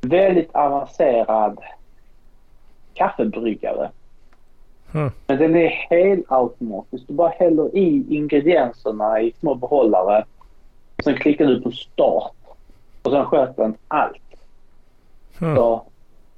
[0.00, 1.58] väldigt avancerad
[2.94, 3.90] kaffebryggare.
[4.94, 5.10] Mm.
[5.26, 7.04] Men den är helautomatisk.
[7.08, 10.24] Du bara häller i ingredienserna i små behållare.
[11.04, 12.34] Sen klickar du på start.
[13.02, 14.22] Och sen sköter den allt.
[15.40, 15.56] Mm.
[15.56, 15.82] Så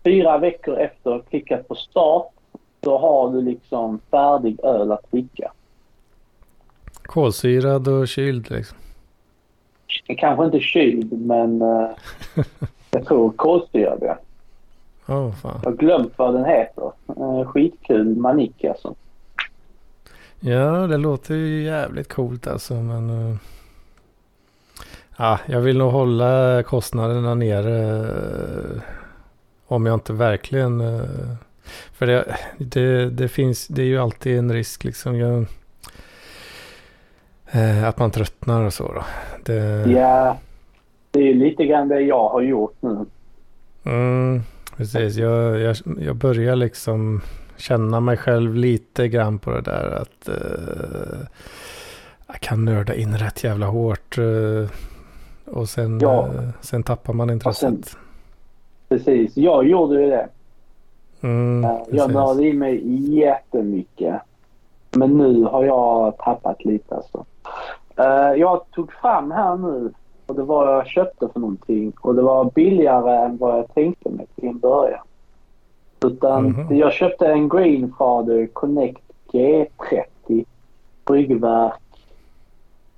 [0.05, 2.34] fyra veckor efter att klickat på start
[2.85, 5.53] då har du liksom färdig öl att dricka.
[7.03, 8.79] Kolsyrad och kyld liksom.
[10.07, 11.88] Kanske inte kyld men eh,
[12.90, 14.18] jag tror kolsyrad ja.
[15.09, 15.61] Åh fan.
[15.62, 16.92] Jag har glömt vad den heter.
[17.09, 18.94] Eh, skitkul manik alltså.
[20.40, 22.75] Ja, det låter ju jävligt coolt alltså.
[22.75, 23.37] Men uh,
[25.16, 28.07] ja, jag vill nog hålla kostnaderna nere.
[29.66, 30.81] om jag inte verkligen.
[31.92, 35.18] För det, det, det finns, det är ju alltid en risk liksom.
[35.18, 35.46] Jag,
[37.53, 39.05] eh, att man tröttnar och så då.
[39.44, 40.38] Det, Ja,
[41.11, 43.07] det är lite grann det jag har gjort nu.
[43.85, 44.42] Mm,
[44.77, 47.20] precis, jag, jag, jag börjar liksom
[47.57, 51.27] känna mig själv lite grann på det där att eh,
[52.27, 54.18] jag kan nörda in rätt jävla hårt.
[54.18, 54.70] eh,
[55.44, 56.27] och sen, Ja.
[56.27, 57.96] eh, sen tappar man intresset.
[58.88, 60.29] Precis, jag gjorde ju det.
[61.25, 62.83] Mm, Eh, Jag nördade i mig
[63.19, 64.21] jättemycket.
[64.97, 67.25] Men nu har jag tappat lite alltså.
[67.97, 69.93] Eh, Jag tog fram här nu
[70.27, 74.11] och det var jag köpte för någonting och det var billigare än vad jag tänkte
[74.11, 75.05] mig till en början.
[76.05, 76.77] Utan Mhm.
[76.77, 80.45] jag köpte en Greenfather Connect G30
[81.05, 81.73] bryggverk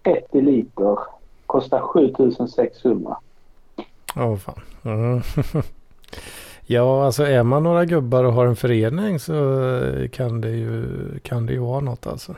[0.05, 0.99] 30 liter.
[1.47, 3.17] Kostar 7600.
[4.17, 4.61] Åh fan.
[4.85, 5.21] Mm.
[6.66, 9.33] ja, alltså är man några gubbar och har en förening så
[10.12, 10.85] kan det ju,
[11.22, 12.35] kan det ju vara något alltså.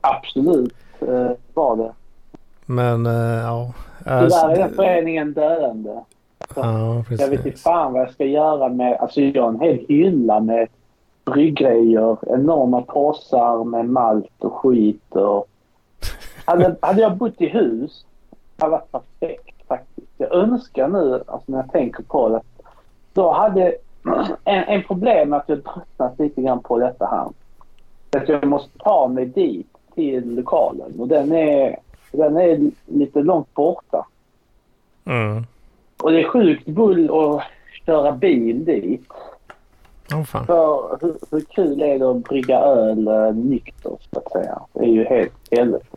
[0.00, 1.92] Absolut eh, var det.
[2.66, 3.72] Men eh, ja.
[4.04, 6.04] Tyvärr är den Alltså, föreningen döende.
[6.54, 7.20] ja, precis.
[7.20, 8.96] Jag vet inte fan vad jag ska göra med...
[9.00, 10.68] Alltså jag har en hel hylla med
[11.24, 12.34] bryggrejer.
[12.34, 15.16] Enorma påsar med malt och skit.
[15.16, 15.46] Och...
[16.44, 18.04] Hade, hade jag bott i hus
[18.60, 20.08] hade varit perfekt faktiskt.
[20.18, 22.40] Jag önskar nu, alltså när jag tänker på det.
[23.12, 23.74] Då hade...
[24.44, 27.28] En, en problem att jag tröttnat lite grann på detta här.
[28.22, 31.00] Att jag måste ta mig dit till lokalen.
[31.00, 31.76] Och den är,
[32.12, 34.06] den är lite långt borta.
[35.04, 35.44] Mm.
[36.02, 37.42] Och det är sjukt bull att
[37.86, 39.08] köra bil dit.
[40.14, 40.46] Åh fan.
[40.46, 44.60] För hur, hur kul är det att brygga öl eh, nykter så att säga?
[44.72, 45.96] Det är ju helt helvete.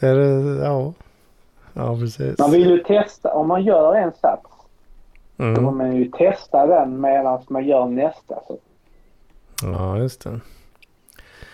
[0.00, 0.92] är det, ja.
[1.76, 2.38] Ja, precis.
[2.38, 4.42] Man vill ju testa, om man gör en sats
[5.36, 5.76] så vill Mm.
[5.76, 8.34] man ju testa den medan man gör nästa.
[8.46, 8.58] Så.
[9.62, 10.40] Ja, just det.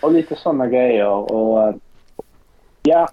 [0.03, 1.75] Och lite sådana grejer och
[2.83, 3.09] ja.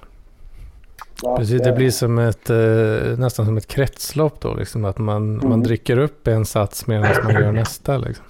[1.38, 4.54] Precis, det blir som ett, eh, nästan som ett kretslopp då.
[4.54, 5.64] Liksom, att man, man Mm.
[5.64, 7.98] dricker upp en sats medan man gör nästa.
[7.98, 8.26] Liksom.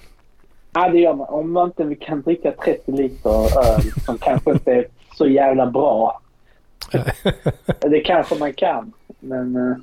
[0.72, 1.26] Ja, det gör man.
[1.28, 6.20] Om man inte kan dricka 30 liter öl som kanske inte är så jävla bra.
[7.80, 8.92] Det kanske man kan.
[9.20, 9.76] Men uh,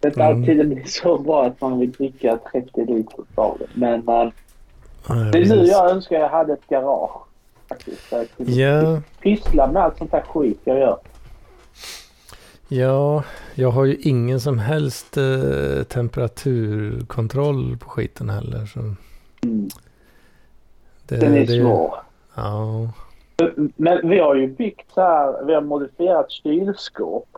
[0.00, 0.36] det är inte Mm.
[0.40, 3.66] alltid det blir så bra att man vill dricka 30 liter av det.
[3.74, 4.30] Men uh,
[5.08, 7.20] Ja, det är nu jag önskar jag hade ett garage.
[7.68, 8.10] Faktiskt.
[8.10, 10.98] Där jag kunde Ja, pyssla med allt sånt här skit jag gör.
[12.68, 18.66] ja, jag har ju ingen som helst eh, temperaturkontroll på skiten heller.
[18.66, 19.68] Så Mm.
[21.06, 21.94] det, Den är det- svår.
[22.34, 22.88] Ja,
[23.76, 27.28] Men vi har ju byggt så här, vi har modifierat kylskåp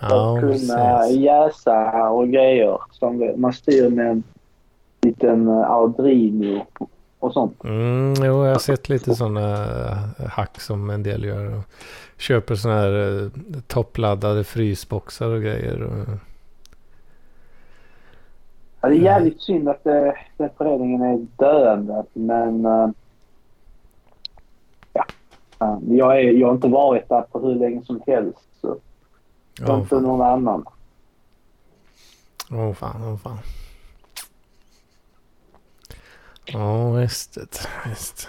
[0.00, 1.16] för ja att kunna precis.
[1.16, 2.78] jäsa och grejer.
[2.90, 4.22] Som man styr med en
[5.02, 6.66] liten eh, Arduino
[7.18, 7.64] och sånt.
[7.64, 9.66] Mm, jo, jag har sett lite sådana
[10.28, 11.58] hack som en del gör.
[11.58, 11.64] Och
[12.18, 13.30] köper sådana här eh,
[13.66, 15.88] toppladdade frysboxar och grejer.
[18.80, 22.72] Ja, det är jävligt synd att eh, den föreningen är döende men eh.
[22.72, 22.88] Eh,
[25.88, 28.48] Jag, är, jag har inte varit där på hur länge som helst.
[28.60, 28.76] Så
[29.60, 30.64] jag har Åh inte någon annan.
[32.50, 33.38] åh fan, åh fan.
[36.46, 37.38] Ja, visst.
[37.86, 38.28] Visst.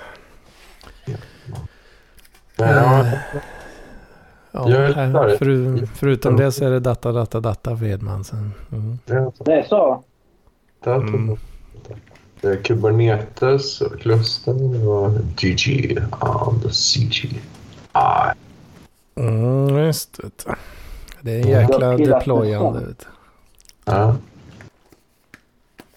[2.57, 3.05] Ja,
[4.51, 4.65] Ja,
[5.39, 8.51] föru, förutom det så är det data, data, data Vedman sen.
[8.71, 8.97] Mm.
[9.37, 10.03] Det är, så.
[10.85, 11.37] Mm.
[12.41, 17.41] Det är Kubernetes, och kluster och GG on the CG.
[17.91, 18.31] Ah,
[19.17, 20.29] Mm, just du.
[21.21, 21.61] Det är en Ja.
[21.61, 22.79] jäkla deployande.
[22.79, 23.05] det.
[23.85, 24.15] Ja.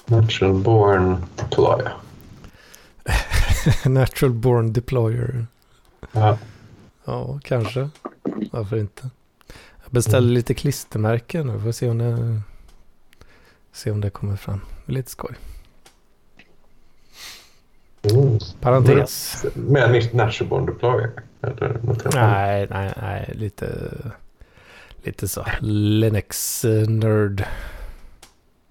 [0.06, 1.82] Natural born deploy.
[3.84, 5.46] Natural born deployer.
[6.12, 6.38] Ja.
[7.04, 7.88] Ja, kanske.
[8.52, 9.10] Varför inte?
[9.82, 10.34] Jag beställer Mm.
[10.34, 11.60] lite klistermärken nu.
[11.60, 12.40] Får se om det,
[13.72, 14.60] se om det kommer fram.
[14.86, 15.34] Det är lite skoj.
[18.14, 18.38] Mm.
[18.60, 19.44] Parentes.
[19.54, 20.40] Med nytt annat?
[22.14, 23.30] Nej, nej, nej.
[23.34, 23.90] Lite,
[25.02, 27.44] lite så Linux nerd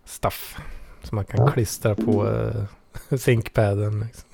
[0.06, 0.58] stuff.
[1.04, 1.52] Som man kan Ja.
[1.52, 2.64] klistra på uh,
[3.26, 4.00] ThinkPaden.
[4.00, 4.30] Liksom.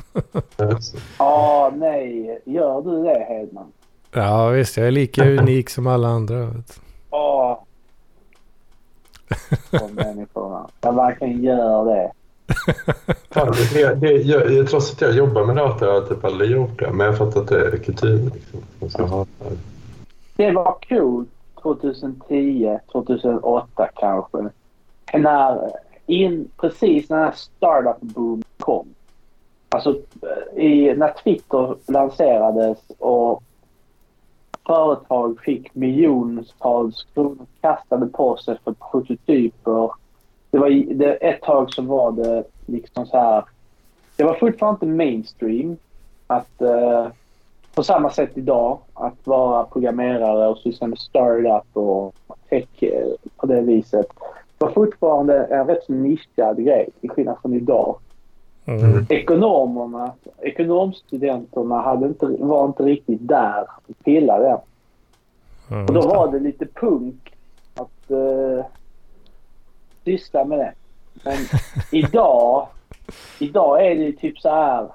[1.19, 2.39] Ja, nej.
[2.45, 3.71] Gör du det Hedman?
[4.11, 6.45] Ja visst, jag är lika unik som alla andra.
[6.45, 6.79] Vet.
[7.09, 7.59] Åh.
[9.71, 10.69] De människorna.
[10.81, 12.11] Jag verkligen gör det.
[13.29, 16.51] Fan, det, det, jag, jag, trots att jag jobbar med data har jag typ aldrig
[16.51, 16.91] gjort det.
[16.91, 18.32] Men jag fattar att det är kutym.
[18.82, 19.25] Liksom.
[19.39, 19.56] Det.
[20.36, 21.25] Det var kul
[21.62, 24.49] 2010, 2008 kanske.
[25.13, 25.71] När,
[26.06, 28.88] in, precis när startup-boom kom.
[29.69, 29.95] Alltså
[30.56, 33.43] i, när Twitter lanserades och
[34.65, 39.89] företag fick miljontals kronor kastade på sig för prototyper.
[40.53, 43.43] Det var, det, ett tag så var det liksom så här.
[44.15, 45.77] Det var fortfarande inte mainstream
[46.27, 47.07] att eh,
[47.73, 52.15] på samma sätt idag att vara programmerare och syssla med startup och
[52.49, 54.05] tech eh, på det viset.
[54.57, 57.95] Det var fortfarande en rätt nischad grej till skillnad från idag.
[58.65, 59.05] Mm.
[59.09, 60.11] Ekonomerna,
[60.41, 64.57] ekonomstudenterna hade inte, var inte riktigt där och pillade.
[65.71, 65.85] Mm.
[65.85, 67.33] Och då var det lite punk
[67.75, 68.65] att uh,
[70.05, 70.73] syssla med det.
[71.23, 71.37] Men
[71.91, 72.67] idag,
[73.39, 74.87] idag är det typ så här.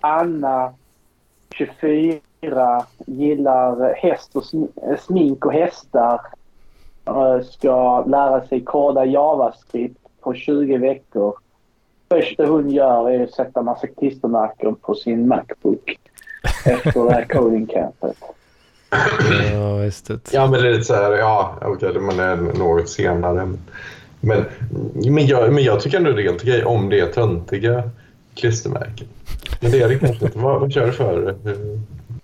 [0.00, 0.72] Anna,
[1.54, 2.20] 24,
[3.06, 6.20] gillar häst och eh, smink och hästar.
[7.04, 11.34] Eh, ska lära sig koda JavaScript på 20 veckor.
[12.08, 15.98] Första hon gör är att sätta massa klistermärken på sin Macbook
[16.66, 18.16] efter det här coding campet.
[19.52, 20.06] Ja, visst.
[20.06, 20.32] det.
[20.32, 23.48] Ja, men det är lite så här, ja, okej, man är något senare.
[24.20, 24.44] Men,
[24.94, 27.82] men, jag, men jag tycker ändå det är helt okej om det är töntiga
[28.34, 29.06] klistermärken.
[29.60, 30.38] Men det är det kanske inte.
[30.38, 31.34] Vad, vad kör du för eh,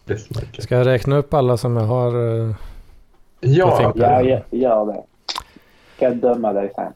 [0.06, 0.62] klistermärken?
[0.62, 2.40] Ska jag räkna upp alla som jag har?
[2.48, 2.54] eh,
[3.40, 5.02] Ja, tänker Ja, gör, det.
[5.96, 6.92] Ska jag döma dig sen.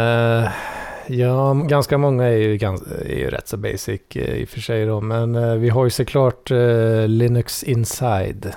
[0.00, 0.48] Eh,
[1.12, 4.86] ja, ganska många är ju, är ju rätt så basic eh, i och för sig
[4.86, 5.00] då.
[5.00, 8.52] Men eh, vi har ju såklart eh, Linux Inside.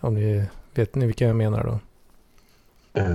[0.00, 1.78] Om ni vet ni vilka jag menar då?
[3.00, 3.06] Eh,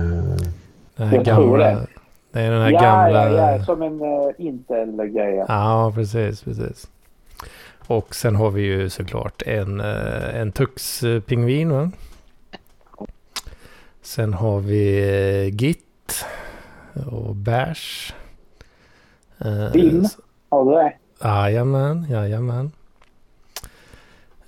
[0.96, 1.86] Den här Jag tror gamla, det.
[2.32, 3.32] det är den här Ja, gamla...
[3.32, 5.44] ja, ja, som en uh, Intel-grej.
[5.48, 6.88] Ja, precis, precis.
[7.86, 11.90] Och sen har vi ju såklart en, en Tux-pingvin.
[14.02, 16.24] Sen har vi Git
[17.10, 18.12] och Bash.
[19.38, 20.04] Eh, Vim.
[20.04, 20.16] s-
[20.48, 20.92] Har du det?
[21.28, 22.72] Jajamän, jajamän.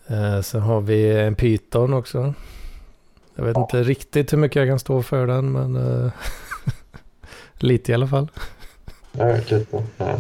[0.07, 2.35] Eh, sen har vi en Python också.
[3.35, 3.63] Jag vet Ja.
[3.63, 6.13] inte riktigt hur mycket jag kan stå för den, men eh,
[7.59, 8.29] lite i alla fall.
[9.13, 9.67] ja, lite.
[9.97, 10.17] Ja.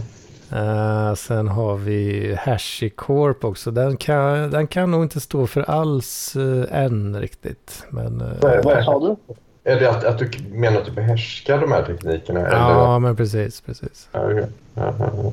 [0.58, 3.70] Eh, sen har vi HashiCorp också.
[3.70, 7.86] Den kan, den kan nog inte stå för alls uh, än riktigt.
[7.90, 9.34] Men, eh, Vad är- vad Vad sa du?
[9.64, 12.40] Är det att, att du menar att du behärskar de här teknikerna?
[12.50, 14.08] ja, men precis, precis.
[14.12, 14.30] Eller?
[14.34, 14.48] Ja, okej.
[14.74, 15.32] ja, ja,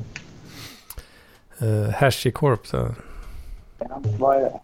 [1.58, 1.66] ja.
[1.66, 2.94] Uh, HashiCorp, så.
[3.78, 4.60] Ja, vad är det?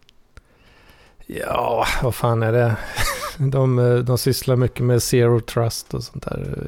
[1.27, 2.77] Ja, vad fan är det?
[3.39, 6.67] De, eh, de sysslar mycket med zero trust och sånt där.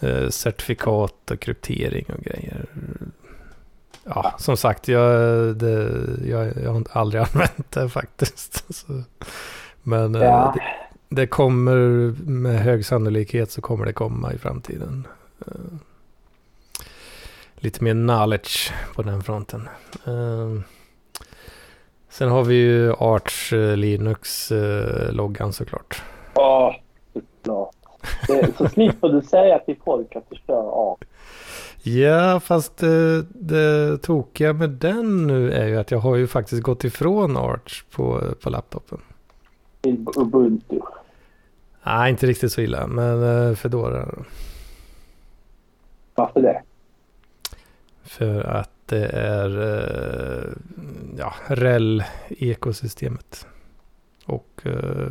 [0.00, 2.64] Eh, certifikat och kryptering och grejer.
[4.04, 5.10] Ja, som sagt, jag,
[5.56, 5.90] det,
[6.26, 8.64] jag, jag har aldrig använt det faktiskt.
[8.74, 9.02] Så,
[9.82, 10.52] men Ja.
[10.56, 10.62] det,
[11.14, 11.76] det kommer
[12.30, 15.06] med hög sannolikhet så kommer det komma i framtiden.
[15.46, 15.78] Eh,
[17.56, 19.68] lite mer knowledge på den fronten.
[20.06, 20.60] Eh,
[22.08, 26.02] sen har vi ju Arch eh, Linux-loggan såklart.
[26.34, 26.74] Åh,
[27.12, 27.74] såklart.
[28.58, 30.96] Så slipper du säga till folk att du kör A.
[31.82, 36.62] Ja, fast det, det tokiga med den nu är ju att jag har ju faktiskt
[36.62, 38.98] gått ifrån Arch på, på laptopen.
[39.82, 40.80] till Ubuntu.
[41.86, 44.08] Nej, inte riktigt så illa, men eh, Fedora.
[46.14, 46.62] Varför det?
[48.02, 50.52] För att det är eh,
[51.18, 53.46] ja, REL-ekosystemet.
[54.26, 55.08] Och eh,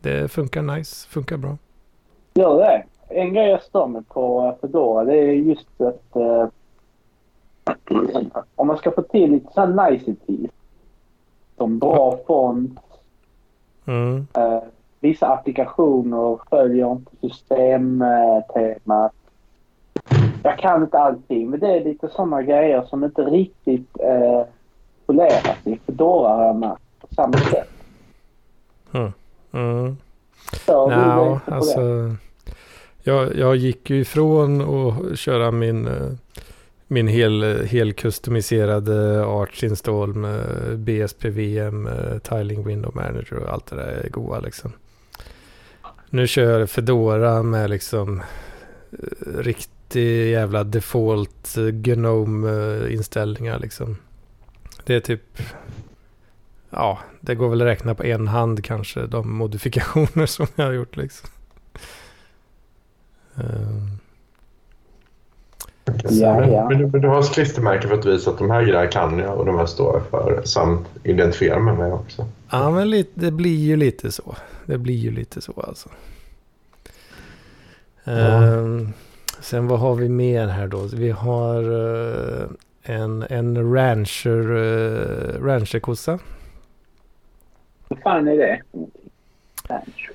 [0.00, 1.58] det funkar nice, funkar bra.
[2.34, 2.84] Gör det.
[3.08, 6.48] En grej jag stör mig på Fedora det är just att eh,
[8.54, 10.50] om man ska få till lite sådana niceties
[11.56, 12.80] som bra font,
[13.88, 14.26] Mm.
[14.34, 14.58] eh,
[15.06, 19.12] vissa applikationer följer inte systemtemat.
[20.42, 24.42] Jag kan inte allting men det är lite sådana grejer som inte riktigt eh,
[25.06, 27.68] poleras i Fedora på samma sätt.
[28.92, 29.12] Mm.
[30.66, 31.80] Du dig Ja, alltså.
[33.02, 36.12] Jag, jag gick ju ifrån att köra min, eh,
[36.86, 40.38] min hel, hel customiserade Arch install med
[40.78, 44.72] BSPVM, eh, Tiling Window Manager och allt det där är goa liksom.
[46.10, 48.22] Nu kör jag Fedora med liksom
[48.92, 53.96] eh, riktig jävla default eh, Gnome-inställningar liksom.
[54.84, 55.42] Det är typ,
[56.70, 60.72] ja, det går väl att räkna på en hand kanske de modifikationer som jag har
[60.72, 61.30] gjort liksom.
[66.10, 66.68] Ja, ja.
[66.68, 69.38] Men, du, men du har klistermärken för att visa att de här grejerna kan jag
[69.38, 70.42] och de här står jag för.
[70.44, 72.26] Samt identifiera med mig också.
[72.50, 74.36] Ja, men lite, det blir ju lite så.
[74.66, 75.88] Det blir ju lite så alltså.
[78.04, 78.92] Ehm,
[79.40, 80.78] sen vad har vi mer här då?
[80.78, 82.46] Vi har eh,
[82.82, 86.18] en, en rancher, uh, rancherkossa.
[87.88, 88.62] Vad fan är det?
[89.68, 90.10] Ranch.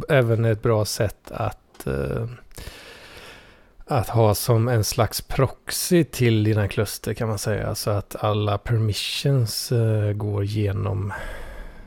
[0.09, 2.28] även ett bra sätt att, eh,
[3.86, 7.76] att ha som en slags proxy till dina kluster kan man säga.
[7.76, 11.13] Så att alla permissions eh, går genom,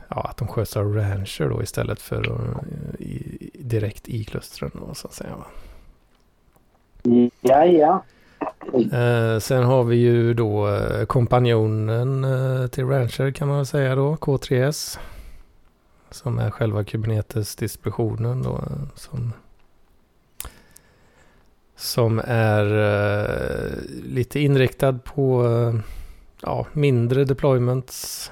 [0.07, 4.93] ja att de sköts av rancher då istället för eh, i, direkt i klustren då
[4.93, 5.35] så att säga.
[5.35, 5.45] Va?
[7.41, 8.03] Ja, ja.
[8.91, 13.95] Eh, sen har vi ju då eh, kompanjonen eh, till Rancher kan man väl säga
[13.95, 14.99] då, K3S.
[16.11, 18.53] Som är själva Kubernetes-distributionen då.
[18.53, 19.33] Eh, som,
[21.75, 23.71] som är eh,
[24.03, 25.75] lite inriktad på eh,
[26.41, 28.31] ja, mindre deployments.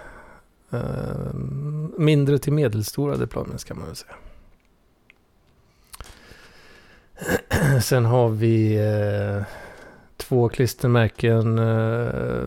[1.98, 4.16] Mindre till medelstora deployments kan man väl säga.
[7.82, 8.78] Sen har vi
[10.20, 12.46] två klistermärken eh,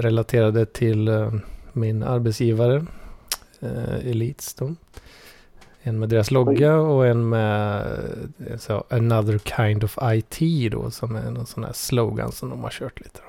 [0.00, 1.32] relaterade till eh,
[1.72, 2.86] min arbetsgivare
[3.60, 4.54] eh, Elites.
[4.54, 4.74] Då.
[5.82, 7.86] En med deras logga och en med
[8.46, 12.62] eh, så, Another Kind of IT då som är någon sån här slogan som de
[12.62, 13.20] har kört lite.
[13.20, 13.28] Då.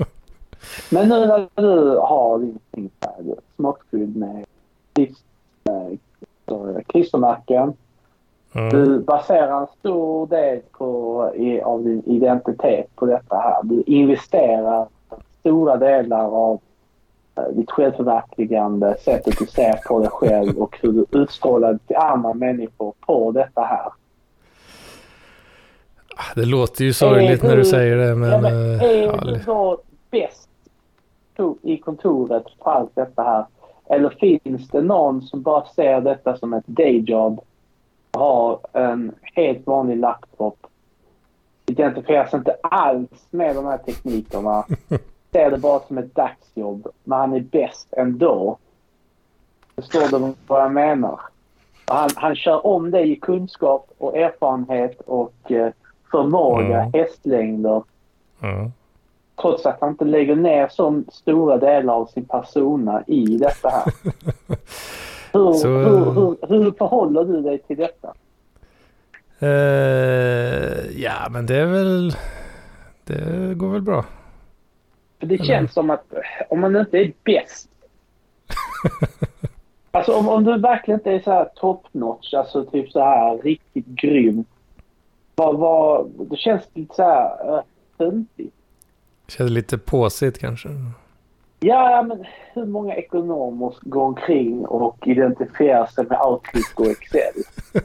[0.90, 2.38] Men nu när du har
[2.70, 2.90] din
[3.56, 4.44] smockfylld med
[6.86, 7.72] klistermärken.
[8.52, 8.68] Mm.
[8.68, 13.62] Du baserar en stor del på, i, av din identitet på detta här.
[13.62, 14.86] Du investerar
[15.40, 16.60] stora delar av
[17.36, 22.34] eh, ditt självförverkligande, sättet du ser på dig själv och hur du utstrålar till andra
[22.34, 23.92] människor på detta här.
[26.16, 28.30] Ah, Det låter ju sorgligt när du säger det men...
[28.30, 29.78] ja, men eh, är du då
[30.10, 30.48] bäst
[31.62, 33.44] i kontoret på allt detta här?
[33.90, 37.40] Eller finns det någon som bara ser detta som ett dayjob
[38.12, 40.66] har en helt vanlig laptop
[41.66, 44.64] identifieras inte alls med de här teknikerna.
[45.32, 48.58] Ser det bara som ett dagsjobb, men han är bäst ändå.
[49.76, 51.20] Förstår du vad jag menar?
[51.84, 55.72] Han, han kör om det i kunskap och erfarenhet och eh,
[56.10, 56.92] förmåga, Mm.
[56.92, 57.82] hästlängder.
[58.42, 58.72] mm.
[59.40, 63.92] Trots att han inte lägger ner så stora delar av sin persona i detta här.
[65.46, 68.14] Hur, Så- hur, hur, hur förhåller du dig till detta?
[69.40, 72.12] Eh, ja men det är väl...
[73.04, 74.04] Det går väl bra.
[75.20, 75.44] För det Eller?
[75.44, 76.18] känns som att eh,
[76.48, 77.68] om man inte är bäst.
[79.90, 83.38] alltså om, om du verkligen inte är så här top notch, alltså typ så här
[83.38, 84.44] riktigt grym.
[85.34, 87.62] Vad, vad, det känns lite så här
[87.96, 88.54] töntigt.
[89.28, 90.68] Känns lite påsigt kanske.
[91.60, 97.32] Ja, men hur många ekonomer går omkring och identifierar sig med Outlook och Excel?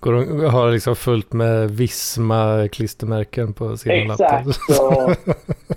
[0.00, 4.46] Går de, har liksom fullt med Visma klistermärken på sina Exakt.
[4.46, 4.80] laptops.
[4.80, 5.10] Och,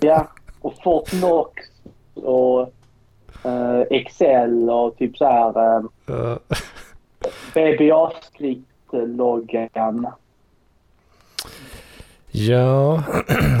[0.00, 0.28] ja,
[0.60, 1.62] och Fortnox
[2.14, 2.60] och
[3.44, 6.38] eh, Excel och typ så här uh, Ja.
[7.54, 10.06] BBA JavaScript-loggan.
[12.38, 13.02] Ja,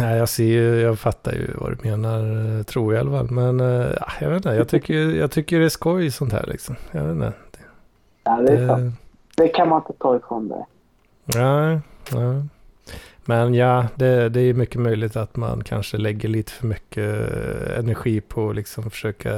[0.00, 3.30] jag ser ju, jag fattar ju vad du menar, tror jag i alla fall.
[3.30, 6.44] Men eh, ja, jag vet inte, jag tycker, jag tycker det är skoj sånt här
[6.46, 6.76] liksom.
[6.90, 7.32] Jag vet inte.
[8.24, 8.94] Ja, det är sant.
[9.36, 10.64] Det kan man inte ta ifrån dig.
[11.24, 11.80] Nej,
[12.12, 12.42] nej.
[13.24, 17.78] Men ja, det, det är mycket möjligt att man kanske lägger lite för mycket eh,
[17.78, 19.30] energi på att liksom försöka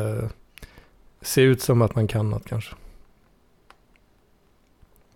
[1.21, 2.75] se ut som att man kan något kanske.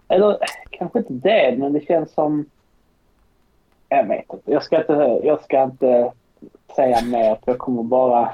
[0.08, 0.38] Eller
[0.70, 2.46] kanske inte det, men det känns som...
[3.96, 4.50] Jag vet inte.
[4.52, 6.12] Jag ska inte, jag ska inte
[6.76, 7.34] säga mer.
[7.34, 8.32] för Jag kommer bara...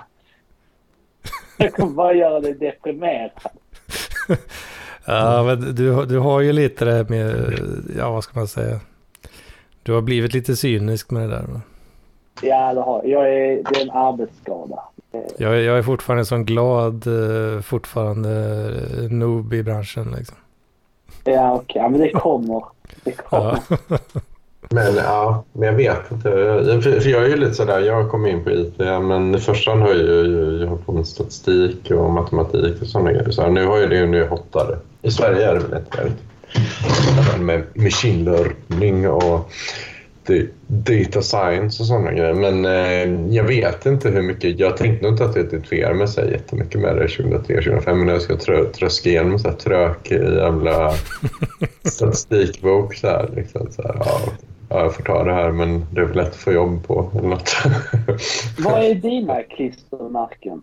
[1.56, 3.30] Jag kommer bara göra dig deprimerad.
[5.10, 7.54] Ja, men du, du har ju lite det här med,
[7.98, 8.80] ja vad ska man säga.
[9.82, 11.42] Du har blivit lite cynisk med det där.
[11.42, 11.60] va?
[12.42, 14.82] Ja, det, har, jag är, det är en arbetsskada.
[15.36, 18.30] Jag, jag är fortfarande sån glad, eh, fortfarande
[18.98, 20.36] eh, noob i branschen liksom.
[21.24, 21.82] Ja, okej.
[21.82, 22.64] Ja, men det kommer.
[23.04, 23.58] Det kommer.
[23.88, 23.98] Ja.
[24.70, 26.30] Men ja, men jag vet inte.
[26.82, 29.70] För, för jag är ju lite sådär, jag kom in på IT, men i första
[29.70, 33.30] hand har jag ju jag hållit på med statistik och matematik och sådana grejer.
[33.30, 34.76] Så här, nu har jag det nu hottare.
[35.02, 39.50] I Sverige är det väl inte Med machine learning och
[40.66, 42.34] data science och sådana grejer.
[42.34, 44.58] Men eh, jag vet inte hur mycket.
[44.58, 47.94] Jag tänkte nog inte att jag identifierar mig så jättemycket med det 2003-2005.
[47.94, 50.94] Men när jag ska trö, tröska igenom så här trökig jävla
[51.84, 53.30] statistikbok så här.
[53.36, 54.20] Liksom, så här ja,
[54.68, 57.10] ja, jag får ta det här men det är väl lätt att få jobb på
[57.18, 57.56] eller något.
[58.58, 60.62] Vad är dina klistermärken?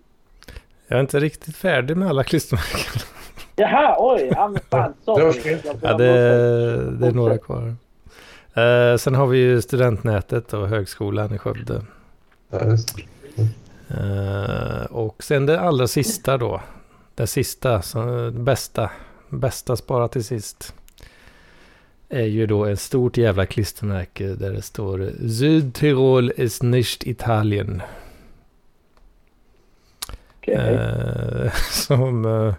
[0.88, 3.02] Jag är inte riktigt färdig med alla klistermärken.
[3.56, 4.32] Jaha, oj.
[4.36, 5.58] Ja, men fan, sorry.
[5.82, 6.12] Ja, det,
[6.92, 7.76] det är några kvar.
[8.54, 11.82] Eh, sen har vi ju studentnätet och högskolan i Skövde.
[13.88, 16.62] Eh, och sen det allra sista då.
[17.16, 18.90] Det sista, så, bästa,
[19.30, 20.74] bästa spara till sist.
[22.10, 27.82] Är ju då ett stort jävla klistermärke där det står Südtirol ist nicht Italien.
[30.38, 30.56] Okej.
[30.56, 32.54] Eh, som, eh,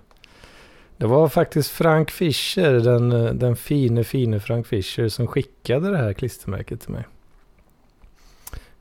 [0.97, 5.97] det var faktiskt Frank Fischer, den, eh, den fine, fine Frank Fischer som skickade det
[5.99, 7.05] här klistermärket till mig.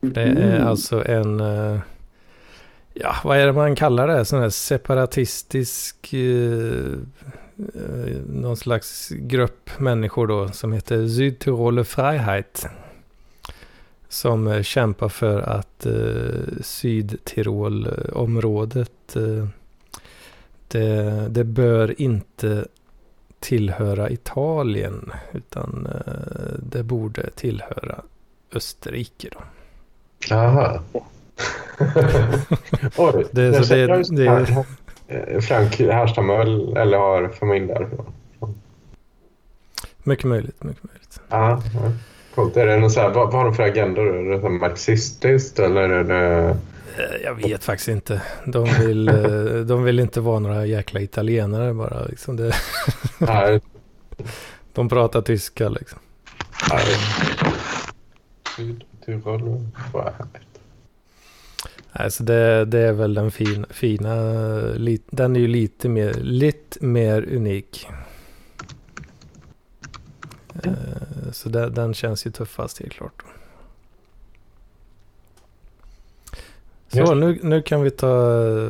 [0.00, 0.66] Det är Mm.
[0.66, 1.78] alltså en, eh,
[2.94, 4.24] ja vad är det man kallar det?
[4.24, 6.92] Sån här separatistisk, eh,
[8.26, 12.66] någon slags grupp människor då som heter Südtiroler Freiheit.
[14.08, 19.46] Som eh, kämpar för att eh, Sydtirolområdet, eh,
[20.68, 22.66] det, det bör inte
[23.40, 26.12] tillhöra Italien utan eh,
[26.58, 28.02] det borde tillhöra
[28.52, 29.40] Österrike då.
[30.34, 30.80] Aha.
[32.96, 34.62] Oj, Det- så det- det- eh,
[35.40, 38.06] Frank härstammar väl eller har familj därifrån?
[40.02, 41.20] Mycket möjligt, mycket möjligt.
[41.28, 41.92] Ja, ja.
[42.34, 42.56] Coolt.
[42.56, 44.02] Är det någon så här, vad, vad har de för agenda?
[44.02, 44.08] då?
[44.08, 46.48] Är det så marxistiskt eller är det...
[46.98, 48.22] Eh, Jag vet faktiskt inte.
[48.46, 49.14] De vill, eh,
[49.66, 52.04] de vill inte vara några jäkla italienare bara.
[52.04, 52.52] Liksom det,
[53.18, 53.60] Nej,
[54.72, 55.98] de pratar tyska liksom.
[56.70, 56.84] nej.
[58.56, 59.66] Sydtirol?
[59.92, 60.55] Vad är det?
[61.98, 64.14] Alltså det, det är väl den fin, fina,
[64.74, 67.88] li, den är ju lite mer, lite mer unik.
[70.64, 70.72] Eh,
[71.32, 73.22] Så det, den känns ju tuffast helt klart.
[76.88, 77.14] Så Ja.
[77.14, 78.08] nu, nu kan vi ta,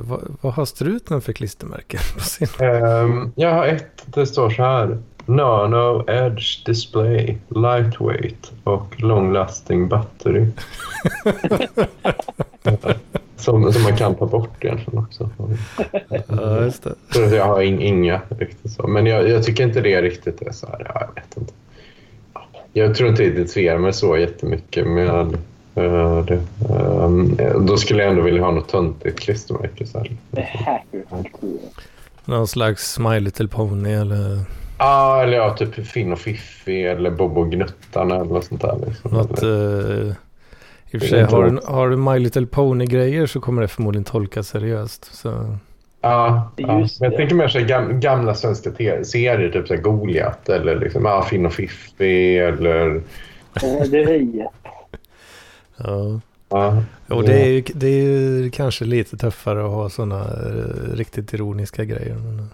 [0.01, 2.49] vad, vad har struten för klistermärken på sin?
[2.61, 4.99] Ehm, jag har ett, det står så här.
[5.29, 10.47] Nano Edge Display, Lightweight och Long Lasting Battery.
[13.37, 15.31] som, som man kan ta bort egentligen också.
[16.29, 16.95] Ja, just det.
[17.11, 18.87] Så jag har in, inga riktigt så.
[18.87, 20.91] Men jag, jag tycker inte det riktigt är så här.
[20.95, 21.53] Ja, jag vet inte.
[22.73, 25.37] Jag tror inte jag identifierar mig så jättemycket med
[25.75, 26.41] eh, det.
[26.71, 27.37] Ehm,
[27.67, 29.87] då skulle jag ändå vilja ha något töntigt klistermärke.
[29.87, 30.17] Så här.
[30.31, 30.49] Det.
[32.25, 34.41] Någon slags My Little Pony eller
[34.79, 38.79] Ja, eller ja, typ Finn och Fiffi eller Bobo och Gnuttarna eller något sånt där.
[38.87, 39.11] Liksom.
[39.11, 39.43] något.
[39.43, 40.14] Eller, eh,
[40.97, 44.05] I och för sig, har du, har du My Little Pony-grejer så kommer det förmodligen
[44.05, 45.14] tolkas seriöst.
[45.14, 45.57] Så.
[46.01, 46.86] ja, ja.
[47.01, 47.61] Jag tänker mer så
[47.99, 48.70] gamla svenska
[49.05, 53.03] serier, typ Goliat eller liksom, ja, Finn och Fiffi eller...
[53.55, 54.49] Rederiet.
[55.76, 56.20] Ja.
[56.49, 60.94] Ja, Och det är, ju, det är ju kanske lite tuffare att ha sådana eh,
[60.94, 62.14] riktigt ironiska grejer.
[62.14, 62.51] Men,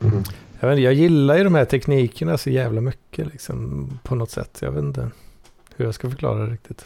[0.00, 0.22] mm.
[0.60, 4.30] jag, vet, inte, jag gillar ju de här teknikerna så jävla mycket liksom, på något
[4.30, 4.58] sätt.
[4.62, 5.10] Jag vet inte
[5.76, 6.84] hur jag ska förklara det riktigt.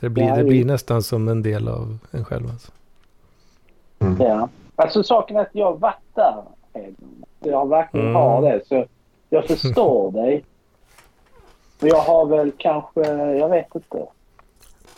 [0.00, 2.50] Så det blir, Ja, det blir nästan som en del av en själv.
[2.50, 2.72] Alltså.
[3.98, 4.16] Mm.
[4.22, 4.48] Ja.
[4.76, 6.42] Alltså saken är att jag där.
[7.40, 8.16] Jag verkligen Mm.
[8.16, 8.60] har det.
[8.68, 8.86] Så
[9.30, 10.44] Jag förstår dig.
[11.80, 14.06] Men jag har väl kanske, jag vet inte.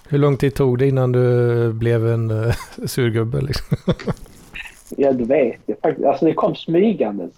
[0.08, 2.52] Hur lång tid tog det innan du blev en uh,
[2.86, 3.76] surgubbe liksom?
[4.96, 6.06] Ja, du vet jag faktiskt.
[6.06, 7.30] Alltså det kom smygandes.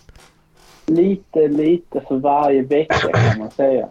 [0.87, 3.89] Lite, lite för varje vecka kan man säga.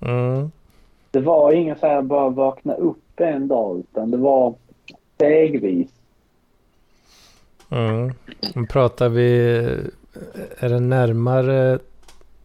[0.00, 0.50] Mm.
[1.10, 4.54] Det var ingen så här bara vakna upp en dag utan det var
[5.14, 5.90] stegvis.
[7.70, 8.12] Mm.
[8.68, 9.56] Pratar vi,
[10.58, 11.78] är det närmare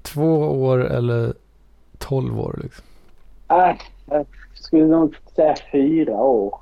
[0.02, 1.34] två år eller
[1.98, 2.60] tolv år?
[2.64, 2.86] Liksom?
[3.50, 3.76] Äh,
[4.10, 6.60] jag skulle nog säga fyra år.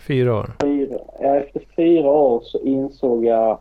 [0.00, 0.50] Fyra år?
[0.60, 0.98] Fyra.
[1.20, 3.58] Ja, efter fyra år så insåg jag...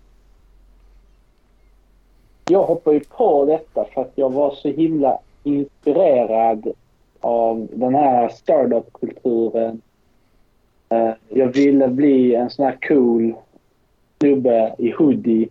[2.50, 6.74] Jag hoppade ju på detta för att jag var så himla inspirerad
[7.22, 9.82] av den här startup-kulturen.
[10.90, 13.34] Eh, Jag ville bli en sån här cool
[14.20, 15.50] snubbe i hoodie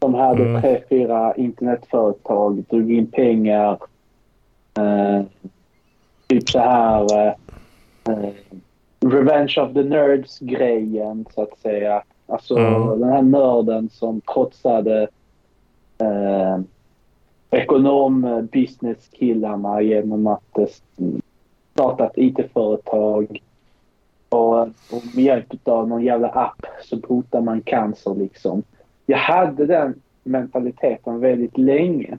[0.00, 0.62] som hade Mm.
[0.62, 3.78] tre, fyra internetföretag, drog in pengar.
[4.78, 5.22] Eh,
[6.26, 7.16] typ så här...
[7.26, 7.32] Eh,
[8.08, 8.30] eh,
[9.06, 12.02] Revenge of the Nerds-grejen, så att säga.
[12.26, 13.00] Alltså Mm.
[13.00, 15.08] den här nörden som trotsade
[15.98, 16.60] eh,
[17.50, 20.66] ekonom-business-killarna genom att eh,
[21.72, 23.42] starta ett IT-företag.
[24.28, 28.62] Och, och med hjälp av någon jävla app så botar man cancer liksom.
[29.06, 29.94] Jag hade den
[30.24, 32.18] mentaliteten väldigt länge.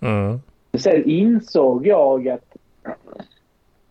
[0.00, 0.40] Mm.
[0.78, 2.56] Sen insåg jag att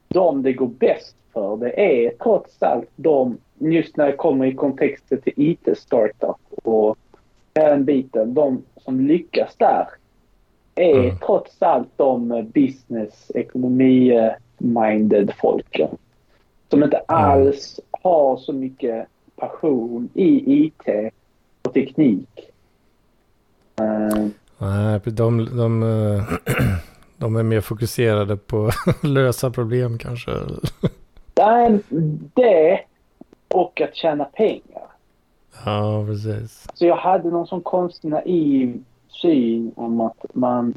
[0.07, 4.53] de det går bäst för, det är trots allt de, just när det kommer i
[4.53, 6.97] kontexten till IT-startup och
[7.53, 9.88] den biten, de som lyckas där
[10.78, 11.17] är Mm.
[11.25, 15.89] trots allt de business, ekonomi-minded folken.
[16.69, 21.11] Som inte alls har så mycket passion i IT
[21.61, 22.30] och teknik.
[24.59, 26.23] Nej, de, de, eh,
[27.17, 30.32] de är mer fokuserade på att lösa problem kanske.
[31.36, 31.80] Nej,
[32.34, 32.80] det
[33.47, 34.88] och att tjäna pengar.
[35.65, 36.67] Ja, precis.
[36.73, 38.84] Så jag hade någon sån konstig naiv
[39.22, 40.74] syn om att man...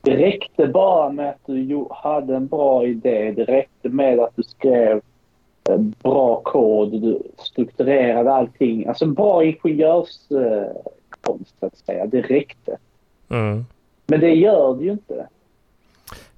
[0.00, 3.32] Det räckte bara med att du hade en bra idé.
[3.36, 5.00] Det räckte med att du skrev
[5.68, 7.02] eh, bra kod.
[7.02, 8.86] Du strukturerade allting.
[8.86, 12.06] Alltså bra ingenjörskonst, så att säga.
[12.06, 12.76] Det räckte.
[13.28, 13.64] Mm.
[14.06, 15.26] Men det gör det ju inte.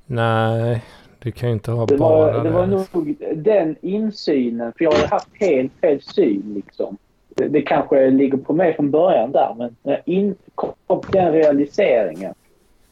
[0.06, 0.84] Nej,
[1.18, 4.92] du kan ju inte ha Det bara var, det var nog den insynen, för jag
[4.92, 6.96] har haft helt fel syn liksom.
[7.38, 11.10] Det, det kanske ligger på mig från början där, men när jag in, kom till
[11.10, 12.34] den realiseringen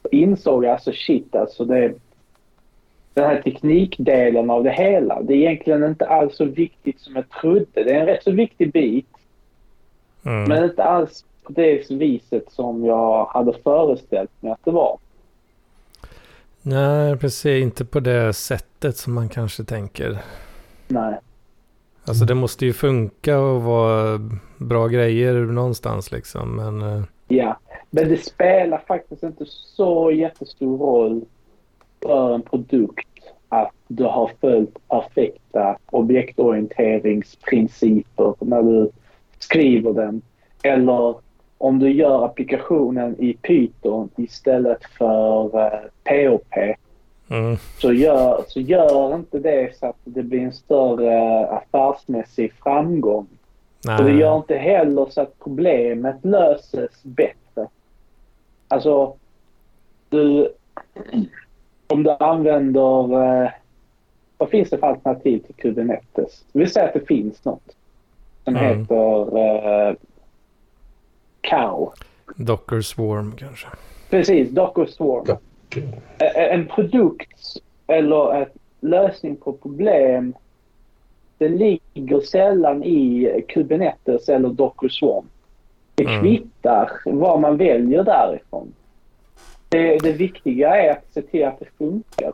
[0.03, 1.95] så insåg jag alltså shit alltså det
[3.15, 5.23] den här teknikdelen av det hela.
[5.23, 7.67] Det är egentligen inte alls så viktigt som jag trodde.
[7.85, 9.07] Det är en rätt så viktig bit,
[10.27, 10.49] Mm.
[10.49, 14.99] men inte alls på det viset som jag hade föreställt mig att det var.
[16.63, 17.63] Nej, precis.
[17.63, 20.19] Inte på det sättet som man kanske tänker.
[20.89, 21.15] Nej.
[22.09, 24.19] Alltså det måste ju funka och vara
[24.57, 26.57] bra grejer någonstans liksom.
[26.57, 27.57] Men eh, Ja,
[27.91, 31.25] men det spelar faktiskt inte så jättestor roll
[32.03, 33.09] för en produkt
[33.49, 38.91] att du har följt perfekta objektorienteringsprinciper när du
[39.39, 40.23] skriver den.
[40.63, 41.15] Eller
[41.59, 46.55] om du gör applikationen i Python istället för eh, POP
[47.29, 53.27] mm, så gör, så gör inte det så att det blir en större affärsmässig framgång.
[53.85, 53.99] nej.
[53.99, 57.69] Och det gör inte heller så att problemet löses bättre.
[58.69, 59.15] Alltså,
[60.09, 60.53] du...
[61.87, 63.23] Om du använder...
[63.45, 63.51] Eh,
[64.39, 66.45] vad finns det för alternativ till Kubernetes?
[66.53, 67.77] Vi säger att det finns något
[68.45, 68.79] som Mm.
[68.81, 69.39] heter
[69.89, 69.95] eh,
[71.41, 71.93] Cow.
[72.37, 73.67] Docker Swarm kanske.
[74.11, 75.25] Precis, Docker Swarm.
[75.29, 75.39] Ja.
[76.35, 77.57] En produkt
[77.87, 78.47] eller en
[78.81, 80.35] lösning på problem
[81.39, 85.25] det ligger sällan i Kubernetes eller Docker Swarm.
[85.95, 86.21] Det Mm.
[86.21, 88.73] kvittar vad man väljer därifrån.
[89.69, 92.33] Det, det viktiga är att se till att det funkar.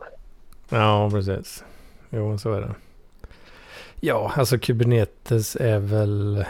[0.69, 1.63] Ja, precis.
[2.09, 2.71] Jo, så är det.
[3.99, 6.45] Ja, alltså Kubernetes är väl...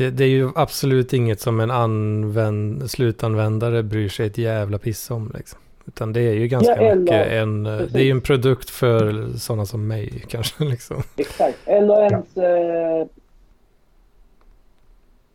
[0.00, 5.10] Det, det är ju absolut inget som en använd, slutanvändare bryr sig ett jävla piss
[5.10, 5.32] om.
[5.34, 5.58] Liksom.
[5.86, 7.64] Utan det är ju ganska Ja, eller- mycket en...
[7.64, 7.92] precis.
[7.92, 10.64] Det är ju en produkt för sådana som mig kanske.
[10.64, 11.02] Liksom.
[11.16, 11.58] Exakt.
[11.64, 13.06] Eller ens eh,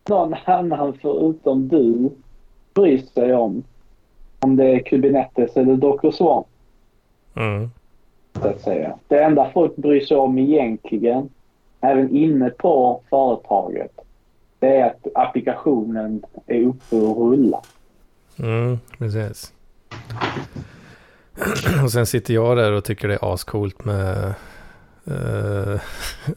[0.08, 2.10] någon annan förutom du
[2.74, 3.62] bryr sig om
[4.40, 6.44] om det är Kubernetes eller Swarm.
[7.36, 7.70] Mm.
[8.42, 8.98] så att säga.
[9.08, 11.28] Det enda folk bryr sig om egentligen,
[11.80, 13.92] även inne på företaget,
[14.66, 17.60] det är att applikationen är uppe och rullar.
[18.38, 19.52] Mm, precis.
[21.84, 24.16] Och sen sitter jag där och tycker det är ascoolt med
[25.10, 25.80] uh,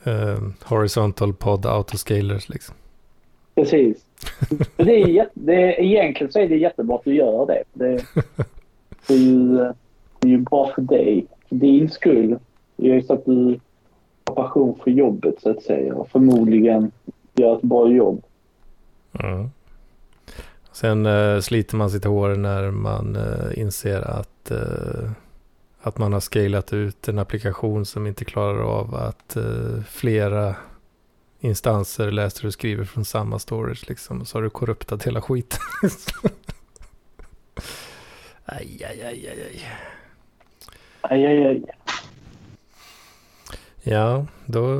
[0.08, 2.76] uh, horizontal pod autoscalers liksom.
[3.56, 4.06] Precis.
[4.76, 7.64] det är, det är, egentligen så är det jättebra att du gör det.
[7.74, 8.06] Det,
[9.08, 9.58] det, är, ju,
[10.20, 11.26] det är ju bra för dig.
[11.50, 12.40] För din skull.
[12.76, 13.60] Det är så att du
[14.26, 15.96] har passion för jobbet så att säga.
[15.96, 16.92] Och förmodligen
[17.40, 18.24] gör ett bra jobb.
[19.14, 19.50] Mm.
[20.72, 25.12] Sen uh, sliter man sitt hår när man uh, inser att, uh,
[25.82, 29.38] att man har scalat ut en applikation som inte klarar av att
[29.88, 30.56] flera
[31.40, 34.26] instanser läser och skriver från samma storage liksom.
[34.26, 35.60] Så har du korruptat hela skiten.
[38.46, 39.66] aj, aj, aj, aj, aj.
[41.02, 41.64] Aj, aj, aj.
[43.84, 44.78] Ja, då,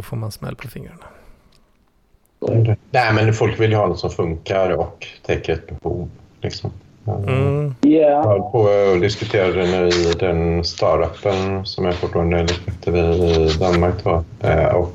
[0.00, 1.06] då får man smäll på fingrarna.
[2.90, 6.10] Nej, men folk vill ju ha något som funkar och täcker ett behov.
[6.40, 6.70] Liksom.
[7.06, 7.74] Mm.
[7.82, 8.10] Yeah.
[8.10, 13.94] Jag höll på och diskuterade nu i den startupen som jag fortfarande lite i Danmark.
[14.04, 14.24] Då.
[14.40, 14.94] Eh, och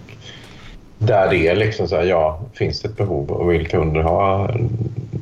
[0.98, 4.52] där det är liksom så här, ja, finns det ett behov och vill kunder ha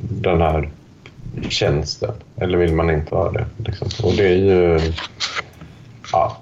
[0.00, 0.68] den här
[1.48, 3.46] tjänsten eller vill man inte ha det?
[3.56, 3.88] Liksom.
[4.02, 4.80] Och det är ju...
[6.12, 6.36] Ja,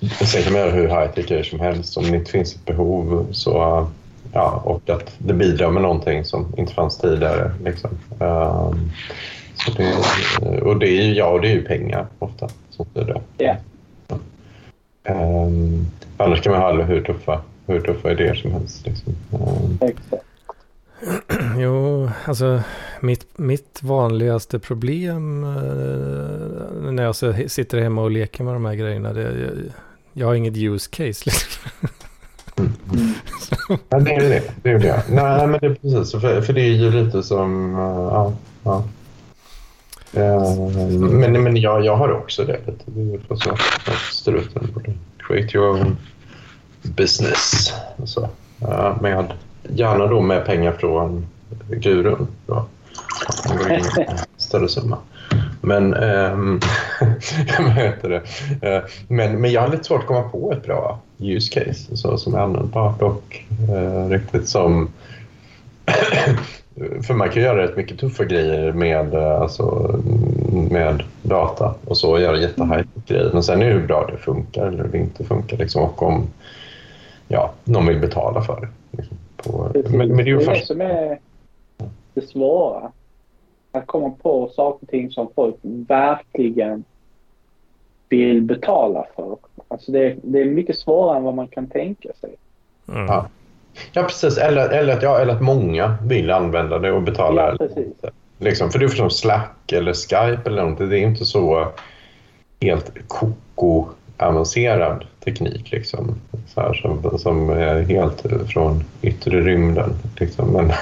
[0.00, 1.96] sen kan man göra hur high-tech som helst.
[1.96, 3.86] Om det inte finns ett behov så...
[4.32, 7.52] Ja, och att det bidrar med någonting som inte fanns tidigare.
[7.64, 7.90] Liksom.
[8.18, 8.90] Um,
[9.54, 9.94] så det,
[10.60, 13.44] och det är ju, ja, det är ju pengar ofta som styr det.
[13.44, 13.56] Yeah.
[15.08, 15.86] Um,
[16.16, 18.86] annars kan man ha hur tuffa, hur tuffa idéer som helst.
[18.86, 19.14] Liksom.
[19.32, 20.24] Um, Exakt.
[21.58, 22.60] Jo, alltså
[23.00, 27.16] mitt, mitt vanligaste problem eh, när jag
[27.50, 29.52] sitter hemma och leker med de här grejerna, det,
[30.18, 31.22] jag, har inget use case.
[31.26, 31.70] Liksom.
[32.58, 33.14] Mm.
[33.88, 34.42] Ja, det är det.
[34.62, 35.02] det, är det.
[35.10, 36.20] Nej, men det är precis.
[36.20, 37.74] För, för det är ju lite som...
[37.74, 37.80] Uh,
[38.12, 38.84] ja, ja.
[40.16, 42.60] Uh, men men jag, jag har också det.
[42.86, 43.56] Det är så
[44.12, 45.96] struten borde create your own
[46.82, 47.72] business.
[48.04, 48.28] Så.
[48.62, 49.32] Uh, med,
[49.68, 51.26] gärna då med pengar från
[51.68, 52.26] gurun.
[52.46, 52.66] Då.
[54.36, 54.98] Större summa.
[55.60, 56.60] Men, ähm,
[57.58, 58.22] vad heter det?
[58.76, 62.18] Äh, men, men jag har lite svårt att komma på ett bra use case så,
[62.18, 63.36] som är användbart och
[63.68, 64.88] äh, riktigt som...
[67.02, 69.94] för man kan göra rätt mycket tuffa grejer med, alltså,
[70.70, 73.30] med data och så göra jättehigh grejer.
[73.32, 75.56] Men sen är det hur bra det funkar eller det inte funkar.
[75.56, 76.26] Liksom, och om
[77.28, 78.68] ja, någon vill betala för det.
[78.96, 81.18] Liksom, på, men, men det är ju det, är det som är
[82.14, 82.92] det svåra
[83.72, 86.84] att komma på saker och ting som folk verkligen
[88.08, 89.36] vill betala för.
[89.68, 92.34] Alltså det, det är mycket svårare än vad man kan tänka sig.
[92.88, 93.06] Mm.
[93.06, 93.28] Ja.
[93.92, 94.38] ja, precis.
[94.38, 97.50] Eller, eller, att, ja, eller att många vill använda det och betala.
[97.50, 97.94] Ja, precis.
[98.38, 100.88] Liksom, för det är som Slack eller Skype eller någonting.
[100.88, 101.68] Det är inte så
[102.60, 103.86] helt koko
[104.18, 106.14] avancerad teknik liksom,
[106.46, 109.90] så här, som, som är helt från yttre rymden.
[110.16, 110.52] Liksom.
[110.52, 110.72] Men,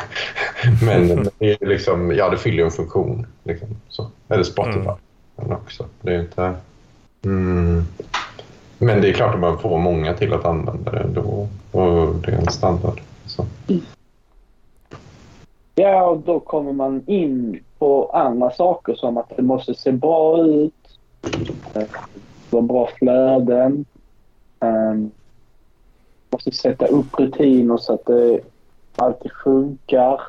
[0.83, 3.27] men det, är liksom, ja, det fyller en funktion.
[3.45, 4.07] Liksom, så.
[4.29, 4.91] Eller Spotify
[5.39, 5.53] mm.
[5.53, 5.85] också.
[6.01, 6.55] Det är inte,
[7.25, 7.85] mm,
[8.79, 12.33] men det är klart att man får många till att använda det ändå och det
[12.33, 13.01] är en standard.
[13.27, 13.45] Så.
[15.75, 20.47] Ja, och då kommer man in på andra saker som att det måste se bra
[20.47, 20.73] ut
[22.53, 23.85] vara bra flöden.
[24.61, 25.11] Um,
[26.31, 28.41] måste sätta upp rutiner så att det
[28.97, 30.21] alltid funkar.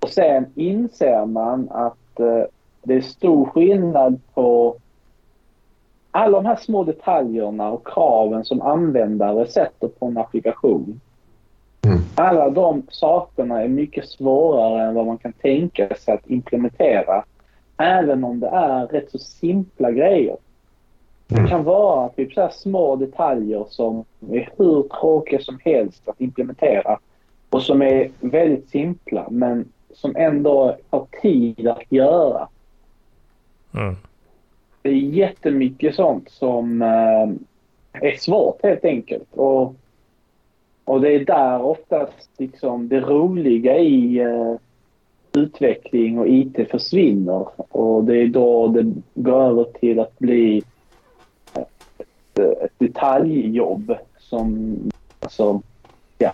[0.00, 2.44] Och sen inser man att uh,
[2.82, 4.76] det är stor skillnad på
[6.10, 11.00] alla de här små detaljerna och kraven som användare sätter på en applikation.
[11.86, 11.98] Mm.
[12.14, 17.24] Alla de sakerna är mycket svårare än vad man kan tänka sig att implementera.
[17.76, 20.36] Även om det är rätt så simpla grejer.
[21.28, 26.98] Det kan vara typ så små detaljer som är hur tråkiga som helst att implementera
[27.50, 32.48] och som är väldigt simpla men som ändå har tid att göra.
[33.74, 33.96] Mm.
[34.82, 37.28] Det är jättemycket sånt som äh,
[37.92, 39.28] är svårt helt enkelt.
[39.34, 39.74] Och,
[40.84, 44.54] och det är där oftast liksom det roliga i äh,
[45.32, 47.48] utveckling och IT försvinner.
[47.56, 50.62] Och det är då det går över till att bli
[52.38, 54.76] Eh, ett detaljjobb som
[55.20, 55.62] alltså,
[56.18, 56.32] ja,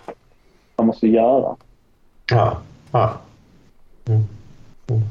[0.75, 1.55] man måste göra.
[2.29, 2.57] Ja.
[2.91, 3.13] ja.
[4.05, 4.23] Mm.
[4.87, 5.01] Mm.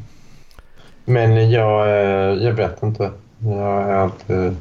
[1.04, 3.10] Men jag, eh, jag vet inte.
[3.38, 4.56] Jag är alltid...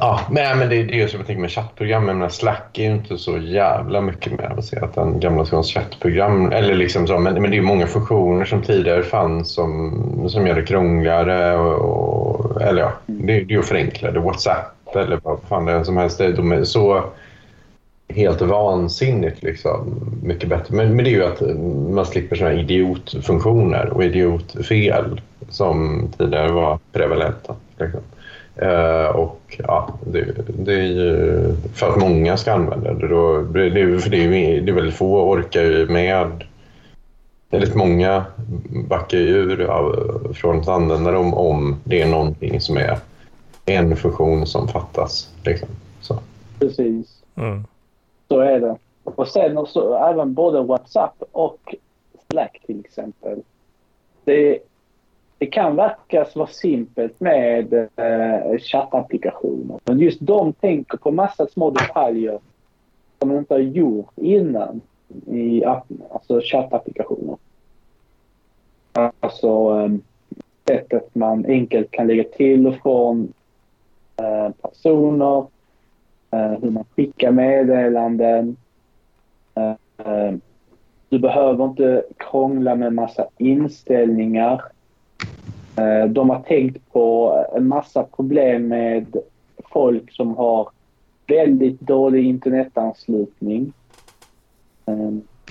[0.00, 2.30] Ja, men, men det, det är ju som jag tänker med chattprogram.
[2.30, 6.52] Slack är ju inte så jävla mycket mer avancerat än gamla skolans chattprogram.
[6.52, 10.54] Eller liksom så, men, men det är många funktioner som tidigare fanns som, som gör
[10.54, 11.56] det krångligare.
[11.56, 14.20] Och, och, eller ja, det, det är ju förenklade.
[14.20, 16.18] WhatsApp eller vad fan det är som helst.
[16.18, 17.04] De är så
[18.08, 20.76] helt vansinnigt liksom, mycket bättre.
[20.76, 21.40] Men, men det är ju att
[21.94, 27.56] man slipper såna idiotfunktioner och idiotfel som tidigare var prevalenta.
[27.78, 28.00] Liksom.
[28.62, 30.24] Uh, och ja, det,
[30.64, 33.08] det, är ju för att många ska använda det.
[33.08, 36.44] Då, det, för det, är, det är väldigt få orkar ju med.
[37.50, 38.24] Väldigt många
[38.88, 39.94] backar ur av,
[40.34, 42.98] från att använda dem om det är någonting som är
[43.66, 45.32] en funktion som fattas.
[45.44, 45.68] Liksom.
[46.00, 46.18] Så.
[46.58, 47.22] Precis.
[47.36, 47.64] Mm.
[48.28, 48.76] Så är det.
[49.04, 51.74] Och sen också även både WhatsApp och
[52.30, 53.42] Slack till exempel.
[54.24, 54.58] Det,
[55.38, 59.78] det kan verka vara simpelt med eh, chattapplikationer.
[59.84, 62.38] Men just de tänker på massa små detaljer
[63.18, 64.80] som de inte har gjort innan
[65.26, 67.36] i alltså chattapplikationer.
[69.20, 69.94] Alltså eh,
[70.68, 73.32] sättet man enkelt kan lägga till och från
[74.16, 75.46] eh, personer
[76.30, 78.56] Eh, hur man skickar meddelanden.
[79.54, 79.74] Eh,
[80.06, 80.40] ehm,
[81.08, 84.62] du behöver inte krångla med massa inställningar.
[85.78, 89.16] Eh, de har tänkt på en massa problem med
[89.72, 90.68] folk som har
[91.26, 93.72] väldigt dålig internetanslutning.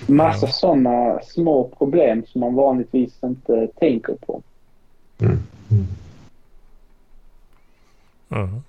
[0.06, 4.42] Massa sådana små problem som man vanligtvis inte tänker på.
[5.20, 5.38] Mm.
[8.30, 8.62] Mm.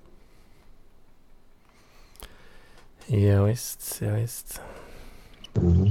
[3.06, 4.60] Ja, visst, ja, visst.
[5.56, 5.86] Mm.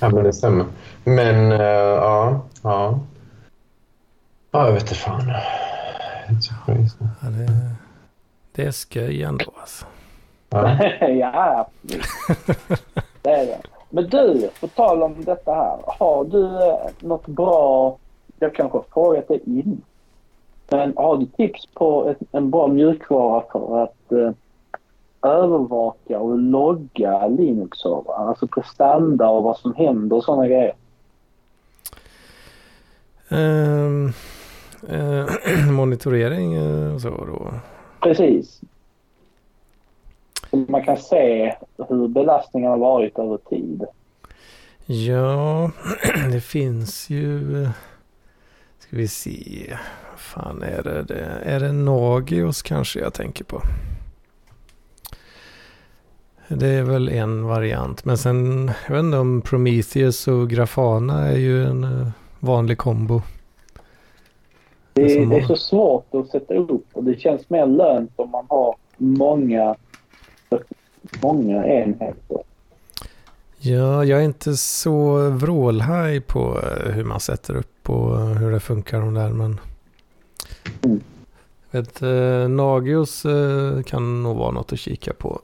[0.00, 0.66] Ja, men det stämmer.
[1.04, 3.00] Men uh, ja, ja.
[4.50, 5.32] Ja, jag vet inte fan.
[7.22, 7.52] Ja, det,
[8.52, 9.86] det är skoj ändå alltså.
[10.50, 11.68] Ja, ja
[13.22, 13.60] det är det.
[13.90, 15.78] Men du, på tal om detta här.
[15.86, 17.96] Har du eh, något bra...
[18.38, 19.82] Jag kanske har frågat dig in.
[20.68, 24.30] Men har du tips på ett, en bra mjukvara för att uh,
[25.22, 28.28] övervaka och logga Linux-servrar?
[28.28, 30.74] Alltså prestanda och vad som händer och sådana grejer.
[33.28, 34.12] Um,
[34.92, 37.54] uh, monitorering uh, och så då?
[38.00, 38.60] Precis.
[40.50, 41.54] man kan se
[41.88, 43.84] hur belastningen har varit över tid.
[44.86, 45.70] Ja,
[46.32, 47.68] det finns ju...
[48.78, 49.76] Ska vi se.
[50.16, 51.02] Fan är det?
[51.02, 51.24] det?
[51.42, 53.62] Är det Nagios kanske jag tänker på?
[56.48, 58.04] Det är väl en variant.
[58.04, 63.22] Men sen, jag vet inte om Prometheus och Grafana är ju en vanlig kombo.
[64.92, 68.30] Det, är, det är så svårt att sätta upp och det känns mer lönt om
[68.30, 69.76] man har många,
[71.22, 72.38] många enheter.
[73.62, 78.60] Ja, jag är inte så vrålhaj på eh, hur man sätter upp och hur det
[78.60, 79.30] funkar de där.
[79.30, 79.60] Men
[80.82, 81.00] mm.
[81.70, 85.40] vet, eh, Nagios eh, kan nog vara något att kika på.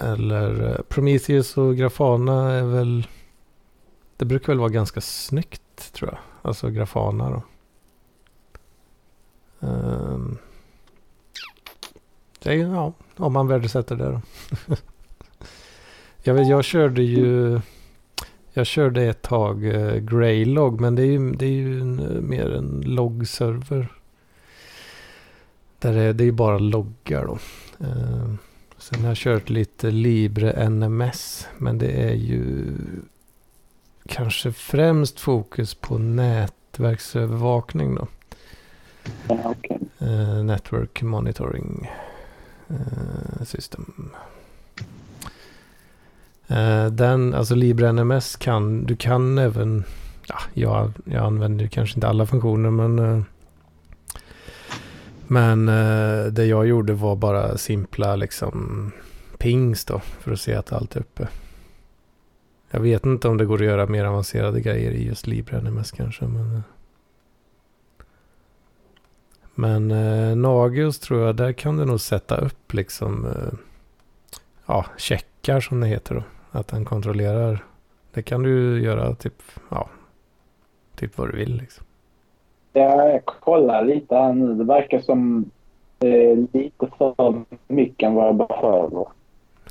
[0.00, 3.06] Eller eh, Prometheus och Grafana är väl...
[4.16, 6.18] Det brukar väl vara ganska snyggt tror jag.
[6.42, 7.42] Alltså Grafana då.
[9.60, 10.38] Um,
[12.42, 14.20] det är, ja, om man värdesätter det då.
[16.22, 17.60] jag, vet, jag körde ju...
[18.52, 21.98] Jag körde ett tag eh, uh, Greylog men det är ju, det är ju en,
[21.98, 23.88] eh, mer en loggserver.
[25.78, 27.38] Där är, det är ju bara loggar då.
[27.86, 28.38] Ehm,
[28.78, 31.46] sen har jag kört lite Libre NMS.
[31.58, 32.66] Men det är ju
[34.08, 38.06] kanske främst fokus på nätverksövervakning då
[39.28, 39.78] okay.
[40.02, 41.90] uh, eh, network monitoring
[42.70, 44.10] uh, system.
[46.50, 49.84] Uh, den, alltså LibreNMS kan, du kan även,
[50.26, 53.24] ja, jag, jag använder kanske inte alla funktioner men
[55.30, 58.90] men eh, det jag gjorde var bara simpla liksom
[59.38, 61.28] pings då för att se att allt är uppe.
[62.70, 66.24] Jag vet inte om det går att göra mer avancerade grejer i just LibreNMS kanske.
[66.24, 66.60] Men, eh
[69.58, 73.58] men eh, Nagios tror jag, där kan du nog sätta upp liksom eh,
[74.66, 76.22] ja, checkar som det heter då.
[76.58, 77.64] Att den kontrollerar.
[78.12, 79.88] Det kan du göra typ, ja,
[80.96, 81.86] typ vad du vill liksom.
[82.72, 84.54] Jag kollar lite här nu.
[84.54, 85.50] Det verkar som
[85.98, 89.06] är lite för mycket än vad jag behöver.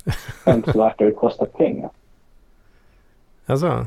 [0.44, 1.90] Sen så verkar det kosta pengar.
[3.46, 3.86] Alltså?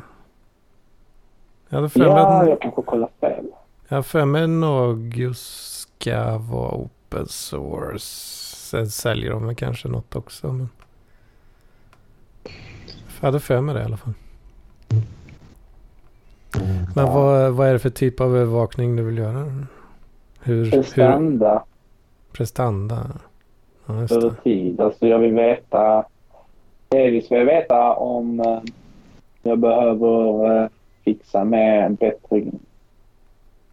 [1.70, 3.46] Jag hade ja, jag kanske kollar fel.
[3.88, 8.06] Jag har för mig Nagios ska vara open source.
[8.70, 10.52] Sen säljer de kanske något också.
[10.52, 10.70] Men...
[13.20, 14.14] Jag hade för mig det i alla fall.
[16.96, 19.44] Men vad, vad är det för typ av övervakning du vill göra?
[19.44, 19.66] Hur,
[20.44, 21.64] hur, Prestanda
[22.32, 23.08] prestanda?
[23.86, 24.80] Ja, just över tid.
[24.80, 26.06] Alltså jag vill veta...
[26.90, 28.60] Delvis vill jag veta om eh,
[29.42, 30.70] jag behöver eh,
[31.04, 32.44] fixa med en bättre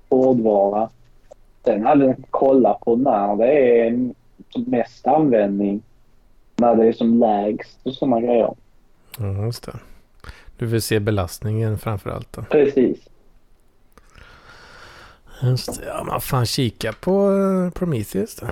[0.08, 0.88] hårdvara.
[1.68, 4.12] Sen hade jag kolla på när det är
[4.66, 5.82] mest användning.
[6.56, 8.54] När det är som lägst och sådana grejer.
[9.18, 9.78] Ja, just det.
[10.58, 12.42] Du vill se belastningen framför allt då.
[12.42, 12.98] Precis.
[15.42, 15.86] Just det.
[15.86, 18.46] Ja, man fan kika på eh, Prometheus då.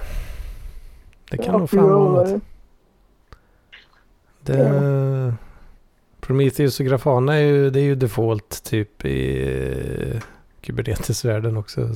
[1.31, 2.43] Det kan Ja, nog fan vara ja, något.
[4.41, 5.35] Det,
[6.21, 10.21] Prometheus och Grafana är ju, det är ju default typ i
[10.67, 11.89] Kubernetes-världen också.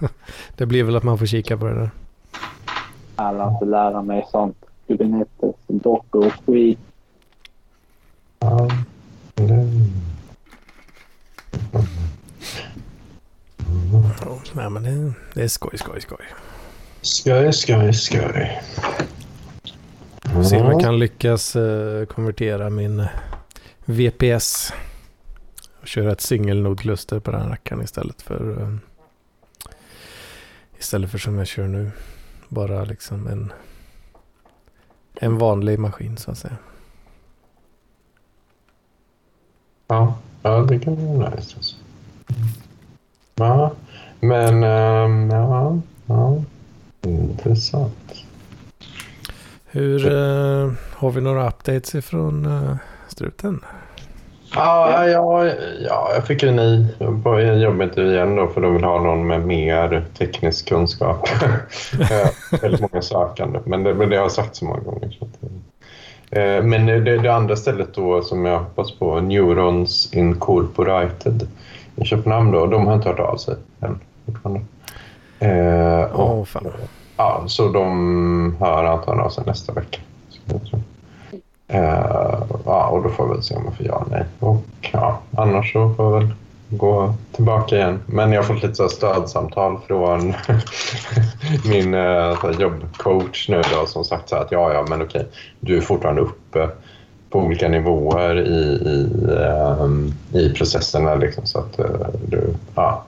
[0.56, 1.90] det blir väl att man får kika på det där.
[3.16, 4.56] Alla inte lära mig sånt.
[4.86, 6.78] Kubernetes, dockor och skit.
[8.38, 8.68] Ja,
[14.52, 16.26] nej, men det, det är skoj, skoj, skoj.
[17.00, 18.62] Skoj, skoj, skoj.
[20.50, 23.06] Se om jag kan lyckas eh, konvertera min eh,
[23.84, 24.72] VPS.
[25.86, 28.74] Köra ett singelnodkluster på den rackaren istället för eh,
[30.78, 31.90] istället för som jag kör nu.
[32.48, 33.52] Bara liksom en
[35.20, 36.56] en vanlig maskin så att säga.
[39.88, 41.56] Ja, ja det kan vara nice.
[41.56, 41.76] Alltså.
[43.34, 43.72] Ja,
[44.20, 46.42] men ehm, ja, ja,
[47.02, 48.24] intressant.
[49.64, 52.76] Hur eh, har vi några updates ifrån eh,
[53.08, 53.64] struten?
[54.56, 55.46] Ja, ja,
[55.88, 56.86] ja, jag fick en ny
[57.22, 61.28] på jobbet igen då för de vill ha någon med mer teknisk kunskap.
[62.00, 65.18] Eh, Väldigt många sökande, men det, men det har jag sagt så många gånger.
[65.20, 65.50] Att,
[66.30, 71.48] eh, men det, det andra stället då som jag hoppas på, Neurons Incorporated
[71.96, 74.60] i Köpenhamn då, de har inte hört av sig än fortfarande.
[75.38, 76.66] Eh, och, fan.
[77.16, 80.00] Ja, så de hör antagligen av sig nästa vecka.
[81.68, 84.26] Eh, ja, och då får vi väl se om jag får ja eller nej.
[84.40, 86.34] Och ja, annars så får jag väl
[86.70, 88.00] gå tillbaka igen.
[88.06, 90.34] Men jag har fått lite så stödsamtal från
[91.68, 95.26] min eh, jobbcoach nu då, som sagt så att ja, ja, men okej,
[95.60, 96.68] du är fortfarande uppe
[97.30, 99.10] på olika nivåer i, i,
[99.40, 101.86] ehm, i processerna liksom, så att eh,
[102.28, 103.04] du, ja,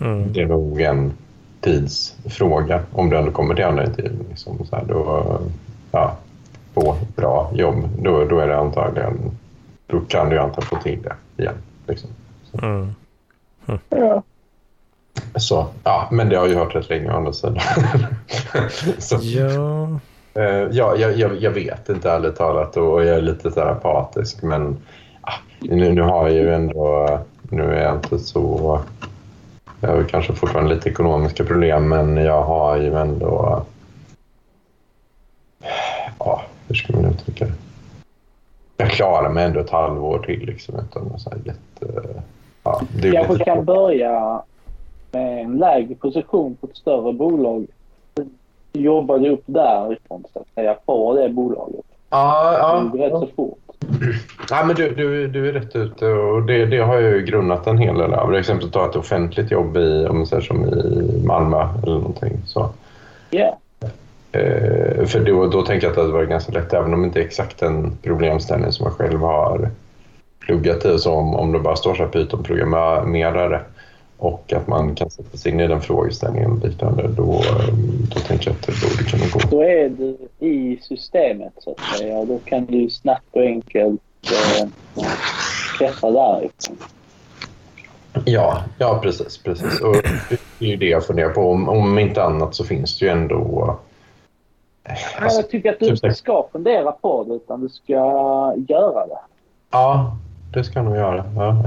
[0.00, 0.32] Mm.
[0.32, 1.12] det är nog en
[1.60, 4.26] tidsfråga om du ändå kommer till andra intervjun.
[4.30, 5.38] Liksom, så här, då,
[5.92, 6.16] ja,
[6.76, 9.30] på bra jobb, då, då är det antagligen,
[9.86, 11.54] då kan du antagligen få till det igen.
[11.86, 12.10] Liksom.
[12.62, 12.94] Mm.
[13.88, 14.22] Ja.
[15.36, 17.58] Så, ja, men det har ju hört rätt länge å andra sidan.
[18.98, 19.88] så, Ja,
[20.34, 24.42] eh, ja, jag, jag, jag vet inte ärligt talat och jag är lite så apatisk
[24.42, 24.76] men
[25.20, 28.80] ah, nu, nu har jag ju ändå, nu är jag inte så,
[29.80, 33.64] jag har kanske fortfarande lite ekonomiska problem men jag har ju ändå,
[36.68, 37.52] hur ska man uttrycka det?
[38.76, 42.02] Jag klarar mig ändå ett halvår till liksom utan så här jätte,
[42.62, 44.42] ja, det är kanske kan börja
[45.12, 47.66] med en lägre position på ett större bolag.
[48.72, 51.84] Jobba dig upp därifrån så att säga på det bolaget.
[52.10, 53.06] Ja, Det går ja.
[53.06, 53.58] rätt så fort.
[54.50, 57.66] Ja, men du, du, du är rätt ute och det, det har jag ju grundat
[57.66, 58.26] en hel del av.
[58.30, 62.38] Till exempel ta ett offentligt jobb i, om man säger som i Malmö eller någonting.
[62.46, 62.70] Så,
[63.30, 63.58] Ja.
[64.32, 67.06] Eh, för då, då tänker jag att det hade varit ganska lätt, även om det
[67.06, 69.70] inte är exakt en problemställning som jag själv har
[70.40, 70.98] pluggat i.
[70.98, 73.60] Så om, om det bara står så här Python-programmerare
[74.18, 77.42] och att man kan sätta sig in i den frågeställningen och liknande, då,
[78.14, 79.40] då tänker jag att det borde kunna gå.
[79.50, 80.16] Då är du
[80.46, 82.24] i systemet så att säga.
[82.24, 84.68] Då kan du snabbt och enkelt eh,
[85.78, 86.76] klättra därifrån.
[88.24, 89.38] Ja, ja precis.
[89.38, 89.80] precis.
[89.80, 89.96] Och
[90.28, 91.50] det är ju det jag funderar på.
[91.50, 93.78] Om, om inte annat så finns det ju ändå...
[95.20, 96.14] Alltså, jag tycker att du typ inte det.
[96.14, 97.92] ska fundera på det utan du ska
[98.68, 99.18] göra det.
[99.70, 100.16] ja,
[100.52, 101.24] det ska jag nog göra.
[101.36, 101.64] Ja.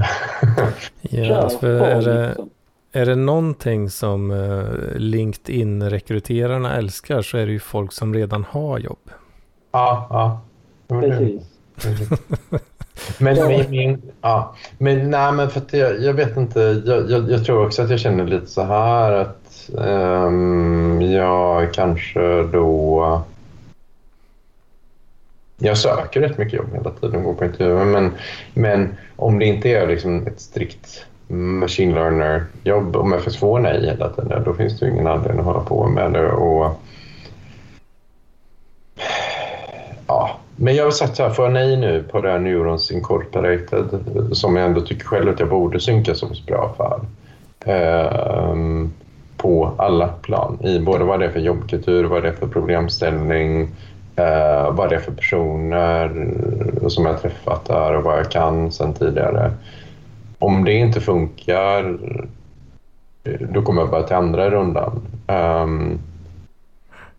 [1.10, 2.50] ja är, det, liksom.
[2.92, 8.78] är det någonting som eh, LinkedIn-rekryterarna älskar så är det ju folk som redan har
[8.78, 9.10] jobb.
[9.72, 10.40] ja, ja.
[10.88, 11.42] Precis.
[13.18, 14.54] Men, men, men, ja.
[14.78, 16.82] men, nej, men för jag, jag vet inte.
[16.86, 22.42] Jag, jag, jag tror också att jag känner lite så här att ehm, jag kanske
[22.42, 23.22] då...
[25.62, 27.84] Jag söker rätt mycket jobb hela tiden, går på intervjuer.
[27.84, 28.12] Men,
[28.54, 34.08] men om det inte är liksom ett strikt machine learner-jobb, om jag får nej hela
[34.08, 36.32] tiden, då finns det ingen anledning att hålla på med det.
[36.32, 36.80] Och,
[40.62, 43.84] Men jag har sagt så här, får jag nej nu på det här Neurons Incorporated
[44.32, 47.00] som jag ändå tycker själv att jag borde synka så bra för.
[47.72, 48.92] Ehm,
[49.36, 53.60] på alla plan, i både vad det är för jobbkultur, vad det är för problemställning,
[54.16, 56.26] eh, vad det är för personer
[56.88, 59.52] som jag har träffat där och vad jag kan sen tidigare.
[60.38, 61.98] Om det inte funkar,
[63.24, 65.00] eh, då kommer jag bara till andra rundan.
[65.26, 65.98] Ehm,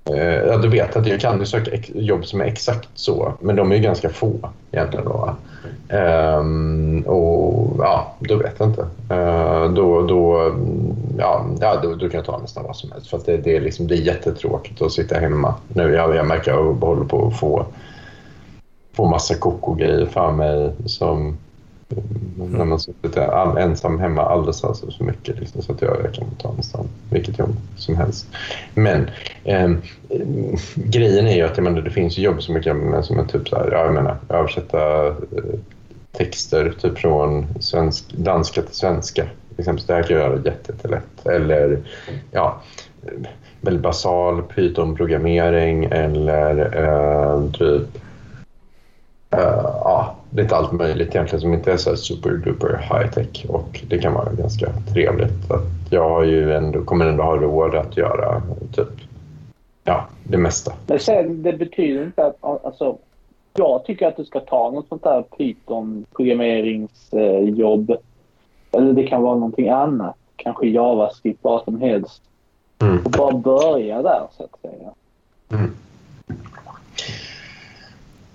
[0.06, 3.56] Eh, ja, du vet att jag kan ju söka jobb som är exakt så, men
[3.56, 5.06] de är ju ganska få egentligen.
[5.06, 5.36] Då.
[5.90, 8.82] Um, och ja, du vet jag inte.
[8.82, 10.54] Uh, då, då,
[11.18, 13.10] ja, ja, då, då kan jag ta nästan vad som helst.
[13.10, 15.56] För det, det, är liksom, det är jättetråkigt att sitta hemma.
[15.68, 17.66] Nu, jag, jag märker att jag håller på att få,
[18.94, 21.38] få massa koko-grejer för mig som
[21.98, 22.52] Mm.
[22.52, 25.40] När man suttit all, ensam hemma alldeles, alldeles för alltså, mycket.
[25.40, 28.28] Liksom, så att jag, jag kan ta nästan vilket jobb som helst.
[28.74, 29.10] Men
[29.44, 29.72] eh,
[30.76, 32.76] grejen är ju att menar, det finns jobb som, mycket,
[33.06, 35.14] som är typ så här, jag menar, översätta eh,
[36.12, 39.26] texter typ från svensk, danska till svenska.
[39.58, 41.26] Exempelvis, det här kan jag göra jättelätt.
[41.26, 41.80] Eller
[42.32, 42.62] ja,
[43.62, 47.88] väldigt basal Python-programmering eller eh, typ
[49.32, 53.98] ja, lite allt möjligt egentligen som inte är så super duper high tech och det
[53.98, 55.52] kan vara ganska trevligt.
[55.52, 58.42] Att jag har ju ändå, kommer ändå ha råd att göra
[58.76, 58.88] typ
[59.84, 60.74] ja, det mesta.
[60.88, 62.98] Men sen, det betyder inte att alltså,
[63.54, 67.96] jag tycker att du ska ta något sånt där Python-programmeringsjobb.
[68.72, 70.16] Eller det kan vara någonting annat.
[70.36, 72.22] Kanske JavaScript, vad som helst.
[72.82, 73.00] Mm.
[73.06, 74.90] Och bara börja där så att säga.
[75.52, 75.76] Mm.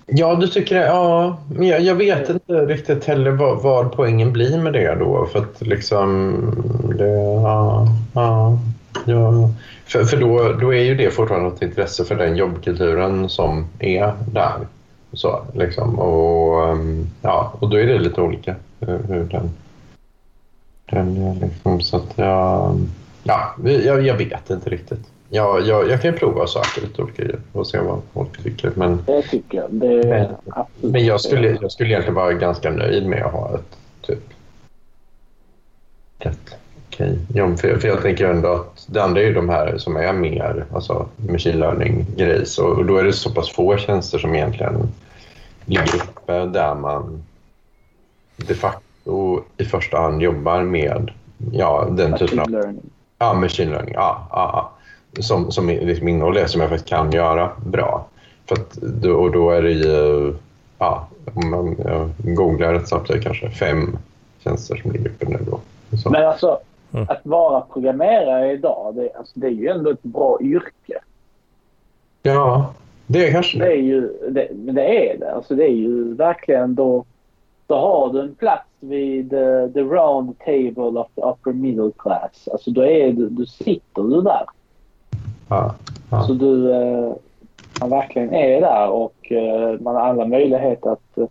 [0.09, 0.85] Ja, du tycker det?
[0.85, 5.25] Ja, men jag, jag vet inte riktigt heller vad, vad poängen blir med det då.
[5.25, 6.35] För att liksom...
[6.97, 7.09] Det,
[7.43, 8.59] ja, ja,
[9.05, 9.49] ja.
[9.85, 14.13] För, för då, då är ju det fortfarande ett intresse för den jobbkulturen som är
[14.31, 14.67] där.
[15.13, 15.99] Så, liksom.
[15.99, 19.51] och, ehm, ja, och då är det lite olika hur, den,
[20.85, 22.79] den liksom, så att jag,
[23.23, 25.07] ja, jag, jag vet inte riktigt.
[25.29, 28.71] Ja, jag, jag kan prova saker lite olika och se vad folk tycker.
[28.75, 29.71] Men, det tycker jag.
[29.71, 30.27] Det men,
[30.91, 34.23] men jag, skulle, jag skulle egentligen vara ganska nöjd med att ha ett typ
[36.19, 36.55] rätt
[36.87, 37.59] okej jobb.
[37.59, 40.65] För, för jag tänker ändå att det andra är ju de här som är mer
[40.73, 44.87] alltså machine learning-grejs och, och då är det så pass få tjänster som egentligen
[45.65, 47.23] ligger uppe där man
[48.35, 51.11] de facto i första hand jobbar med
[51.51, 52.49] ja, den machine typen av...
[52.49, 52.89] Learning.
[53.19, 53.93] Ja, machine learning.
[53.93, 54.76] Ja, ja, ja
[55.19, 58.07] som, som liksom innehåller det som jag faktiskt kan göra bra.
[58.45, 60.33] För att, och då är det ju,
[60.77, 61.75] ja, om man
[62.17, 63.97] googlar rätt snabbt, det kanske fem
[64.39, 65.59] tjänster som ligger uppe nu då.
[65.97, 66.09] Så.
[66.09, 66.59] Men alltså,
[66.93, 67.05] mm.
[67.09, 70.99] att vara programmerare idag, det, alltså, det är ju ändå ett bra yrke.
[72.23, 72.73] Ja,
[73.07, 73.65] det är kanske det.
[73.65, 75.31] Är ju, det, det är det.
[75.31, 77.05] Alltså, det är ju verkligen då,
[77.67, 82.47] då har du en plats vid uh, the round table of the upper middle class.
[82.51, 84.45] Alltså då är du, du sitter du där.
[85.47, 85.75] Ja,
[86.11, 86.23] ja.
[86.23, 87.13] Så du, eh,
[87.79, 91.27] man verkligen är där och eh, man har alla möjligheter att eh,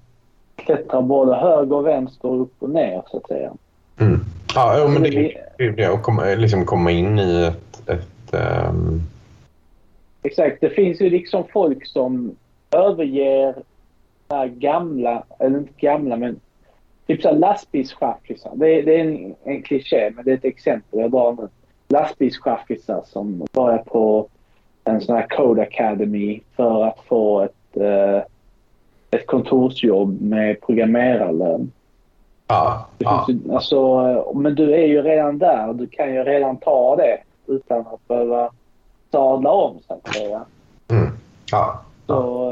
[0.57, 3.53] klättra både höger och vänster, upp och ner så att säga.
[4.01, 4.21] Mm.
[4.55, 7.89] Ja, jo, men det är det att komma, liksom komma in i ett...
[7.89, 8.35] ett
[8.69, 9.03] um...
[10.23, 10.61] Exakt.
[10.61, 12.36] Det finns ju liksom folk som
[12.70, 13.55] överger
[14.47, 16.40] gamla, eller inte gamla men
[17.07, 18.53] typ så lastbilschaffisar.
[18.55, 21.49] Det, det är en, en kliché men det är ett exempel jag drar nu
[21.89, 24.29] lastbilschaffisar som börjar på
[24.85, 28.23] en sån här Code Academy för att få ett, eh,
[29.11, 31.73] ett kontorsjobb med programmerarlön.
[32.47, 33.27] Ja, ja.
[33.53, 35.73] alltså, men du är ju redan där.
[35.73, 38.51] Du kan ju redan ta det utan att behöva
[39.13, 40.45] sadla om så att säga.
[40.89, 41.13] Mm.
[41.51, 42.51] Ja, Så,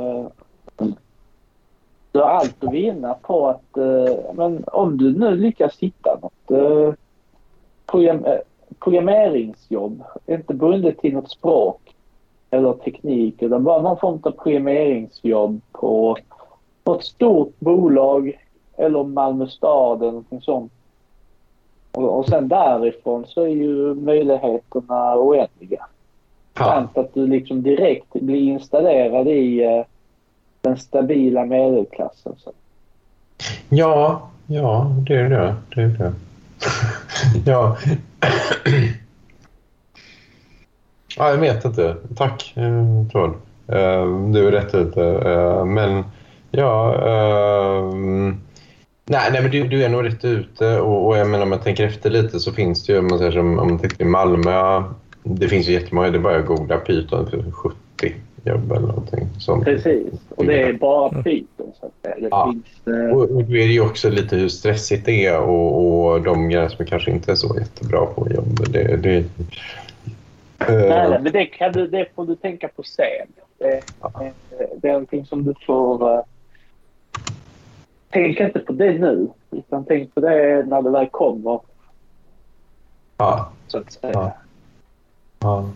[0.79, 0.87] eh,
[2.13, 6.51] du har allt att vinna på att eh, men om du nu lyckas hitta något
[6.51, 6.95] eh,
[7.87, 8.25] program,
[8.85, 10.03] programmeringsjobb.
[10.27, 11.81] Inte bundet till något språk
[12.51, 16.17] eller teknik utan bara någon form av programmeringsjobb på
[16.85, 18.39] något stort bolag
[18.77, 20.73] eller Malmö stad eller någonting sånt.
[21.93, 25.87] Och, och sen därifrån så är ju möjligheterna oändliga.
[26.59, 29.85] Samt att du liksom direkt blir installerad i uh,
[30.61, 32.33] den stabila medelklassen.
[32.39, 32.53] Så.
[33.69, 35.55] Ja, ja det är det.
[35.75, 36.13] det, är det.
[37.51, 37.77] ja
[41.17, 41.97] ja, jag vet inte.
[42.17, 43.11] Tack, Tord.
[43.13, 43.31] Troll.
[43.69, 45.05] Eh, du är rätt ute.
[45.05, 46.05] Eh, men
[46.51, 47.01] ja...
[49.07, 51.61] Nej, nej men du, du, är nog rätt ute och, och jag menar, om man
[51.61, 54.09] tänker efter lite så finns det ju, om man, säger som, om man tänker i
[54.09, 54.83] Malmö,
[55.23, 57.53] det finns ju jättemånga, det är bara att googla Python
[58.45, 59.65] jobb eller någonting sånt.
[59.65, 60.13] Precis.
[60.37, 61.43] Och det är bara det,
[62.03, 62.53] det Ja.
[62.53, 62.97] finns...
[62.97, 66.23] Eh, Och, och då är det ju också lite hur stressigt det är och, och
[66.23, 68.73] de grejer som kanske inte är så jättebra på jobb.
[68.73, 69.25] Det, det, eh,
[70.69, 73.27] nej, nej, men det, kan du, det får du tänka på sen.
[73.59, 74.33] Det, eh,
[74.77, 76.13] det är någonting som du får...
[76.15, 76.21] Eh,
[78.11, 81.61] tänk inte på det nu, utan tänk på det när det väl kommer.
[83.17, 84.13] ja, Så att säga.
[84.13, 84.33] Ja.
[85.41, 85.69] ja.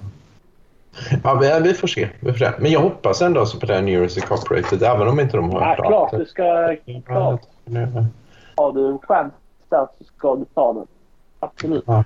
[1.24, 2.08] Ja, vi, vi får se.
[2.20, 2.50] Vi får se.
[2.58, 5.50] Men jag hoppas ändå så på det här New Jersey Corporated, även om inte de
[5.50, 5.86] har Ja, pratat.
[5.88, 6.76] klart du ska...
[7.06, 7.40] Klart.
[7.64, 7.80] Ja,
[8.56, 9.32] Har du en chans
[9.68, 10.86] där så ska du ta den.
[11.40, 11.84] Absolut.
[11.86, 12.04] ja.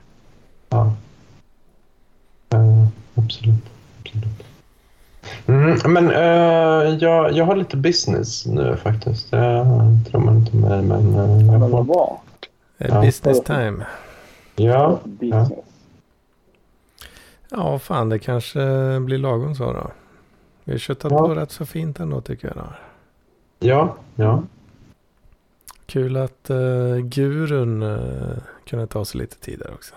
[2.50, 3.64] Eh, absolut.
[4.00, 4.44] absolut.
[5.46, 9.30] Mm, men eh, jag, jag har lite business nu faktiskt.
[9.30, 9.66] Det
[10.10, 11.84] tror man inte med, men uh, Men jag vad får...
[11.84, 12.22] bra.
[12.78, 13.00] Ja.
[13.00, 13.84] Business time.
[14.56, 15.48] Ja, Business.
[17.54, 18.60] Ja, fan det kanske
[19.00, 19.90] blir lagom så då.
[20.64, 21.18] Vi har köttat Ja.
[21.18, 22.56] på rätt så fint ändå tycker jag.
[22.56, 22.72] Då.
[23.68, 24.42] ja, ja.
[25.86, 29.94] Kul att uh, gurun uh, kunde ta sig lite tid där också.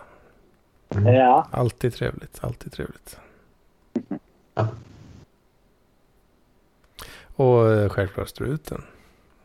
[0.90, 1.14] Mm.
[1.15, 1.48] Ja.
[1.52, 3.18] Alltid trevligt, alltid trevligt.
[4.56, 4.68] Ja.
[7.36, 8.84] Och uh, självklart struten.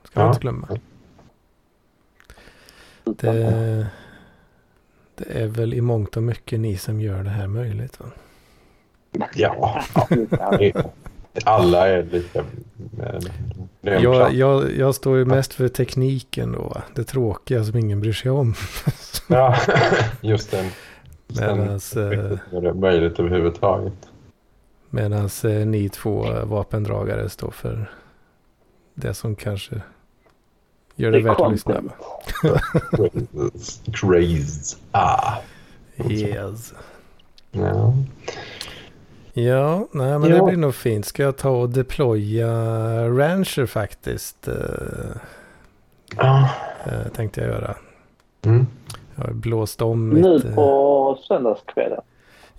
[0.04, 0.24] Ska Ja.
[0.24, 0.68] man inte glömma.
[3.04, 3.86] Det,
[5.20, 8.00] det är väl i mångt och mycket ni som gör det här möjligt.
[8.00, 8.06] Va?
[9.34, 9.82] ja.
[11.44, 12.44] Alla är lite...
[13.80, 16.82] Jag, jag, jag står ju mest för tekniken då.
[16.94, 18.54] Det tråkiga som ingen bryr sig om.
[19.28, 19.56] Ja,
[20.20, 20.66] just den.
[21.26, 24.08] Medans, eh, Är det möjligt överhuvudtaget?
[24.90, 27.90] Medan eh, ni två vapendragare står för
[28.94, 29.80] det som kanske
[31.00, 31.82] gör det, Det är värt att lyssna.
[33.92, 34.76] Crazy.
[34.92, 35.32] Ah.
[36.10, 36.74] Yes.
[37.52, 37.94] Ja.
[39.32, 40.36] Ja, nej men Ja.
[40.36, 41.06] det blir nog fint.
[41.06, 42.48] Ska jag ta och deploya
[43.08, 44.48] Rancher faktiskt.
[44.48, 44.54] Eh,
[46.16, 46.48] Ah.
[46.86, 47.74] eh, tänkte jag göra.
[48.42, 48.66] Mm.
[49.14, 50.44] Jag har blåst om Nu mitt...
[50.44, 52.00] eh, på söndagskvällen.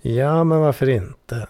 [0.02, 1.46] Ja, men varför inte?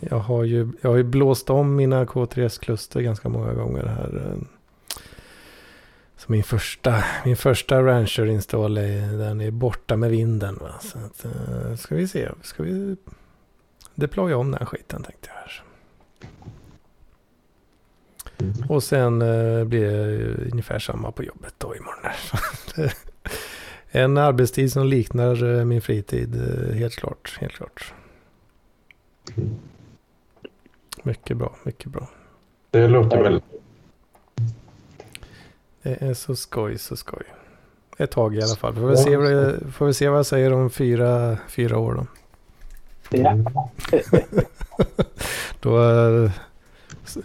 [0.00, 4.34] Jag har ju, jag har ju blåst om mina K3S-kluster ganska många gånger här.
[6.16, 10.58] Så min första, min första Rancher-install är, den är borta med vinden.
[10.60, 10.74] Va?
[10.80, 12.96] Så att, eh, ska vi se, ska vi
[13.94, 15.34] deploya om den skiten tänkte jag.
[15.34, 15.62] Här.
[18.68, 22.10] Och sen eh, blir det ungefär samma på jobbet då imorgon.
[23.90, 27.38] en arbetstid som liknar eh, min fritid, eh, helt klart.
[27.40, 27.92] Helt klart.
[31.02, 32.08] Mycket bra, mycket bra.
[32.70, 33.44] Det låter väldigt...
[35.86, 37.22] Det är så skoj, så skoj.
[37.98, 38.74] Ett tag i alla fall.
[38.74, 41.94] Får vi se vad, det, får vi se vad jag säger om fyra, fyra år
[41.94, 42.06] då.
[43.18, 43.36] Ja.
[45.60, 46.30] Då eh,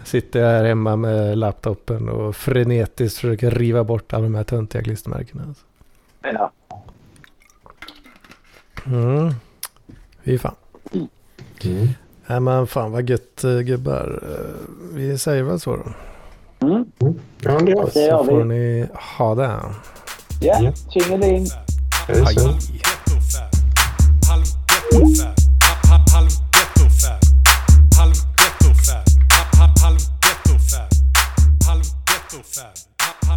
[0.04, 4.84] sitter jag här hemma med laptopen och frenetiskt försöker riva bort alla de här töntiga
[4.84, 5.44] klistermärkena.
[5.48, 5.66] Alltså.
[6.22, 6.52] ja.
[8.86, 9.34] Mm.
[10.24, 10.56] Fy fan.
[11.64, 11.88] Mm.
[12.28, 14.24] Nej men fan vad gött eh, gubbar.
[14.24, 15.84] Eh, Vi säger väl så då.
[16.62, 16.86] Mm.
[17.42, 17.92] Ja, det gör vi.
[17.92, 19.60] Så får ni ha det.
[20.40, 21.48] Ja, tjingeling.
[22.08, 22.36] Hej.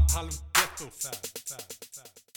[0.09, 1.34] Halv gettofab.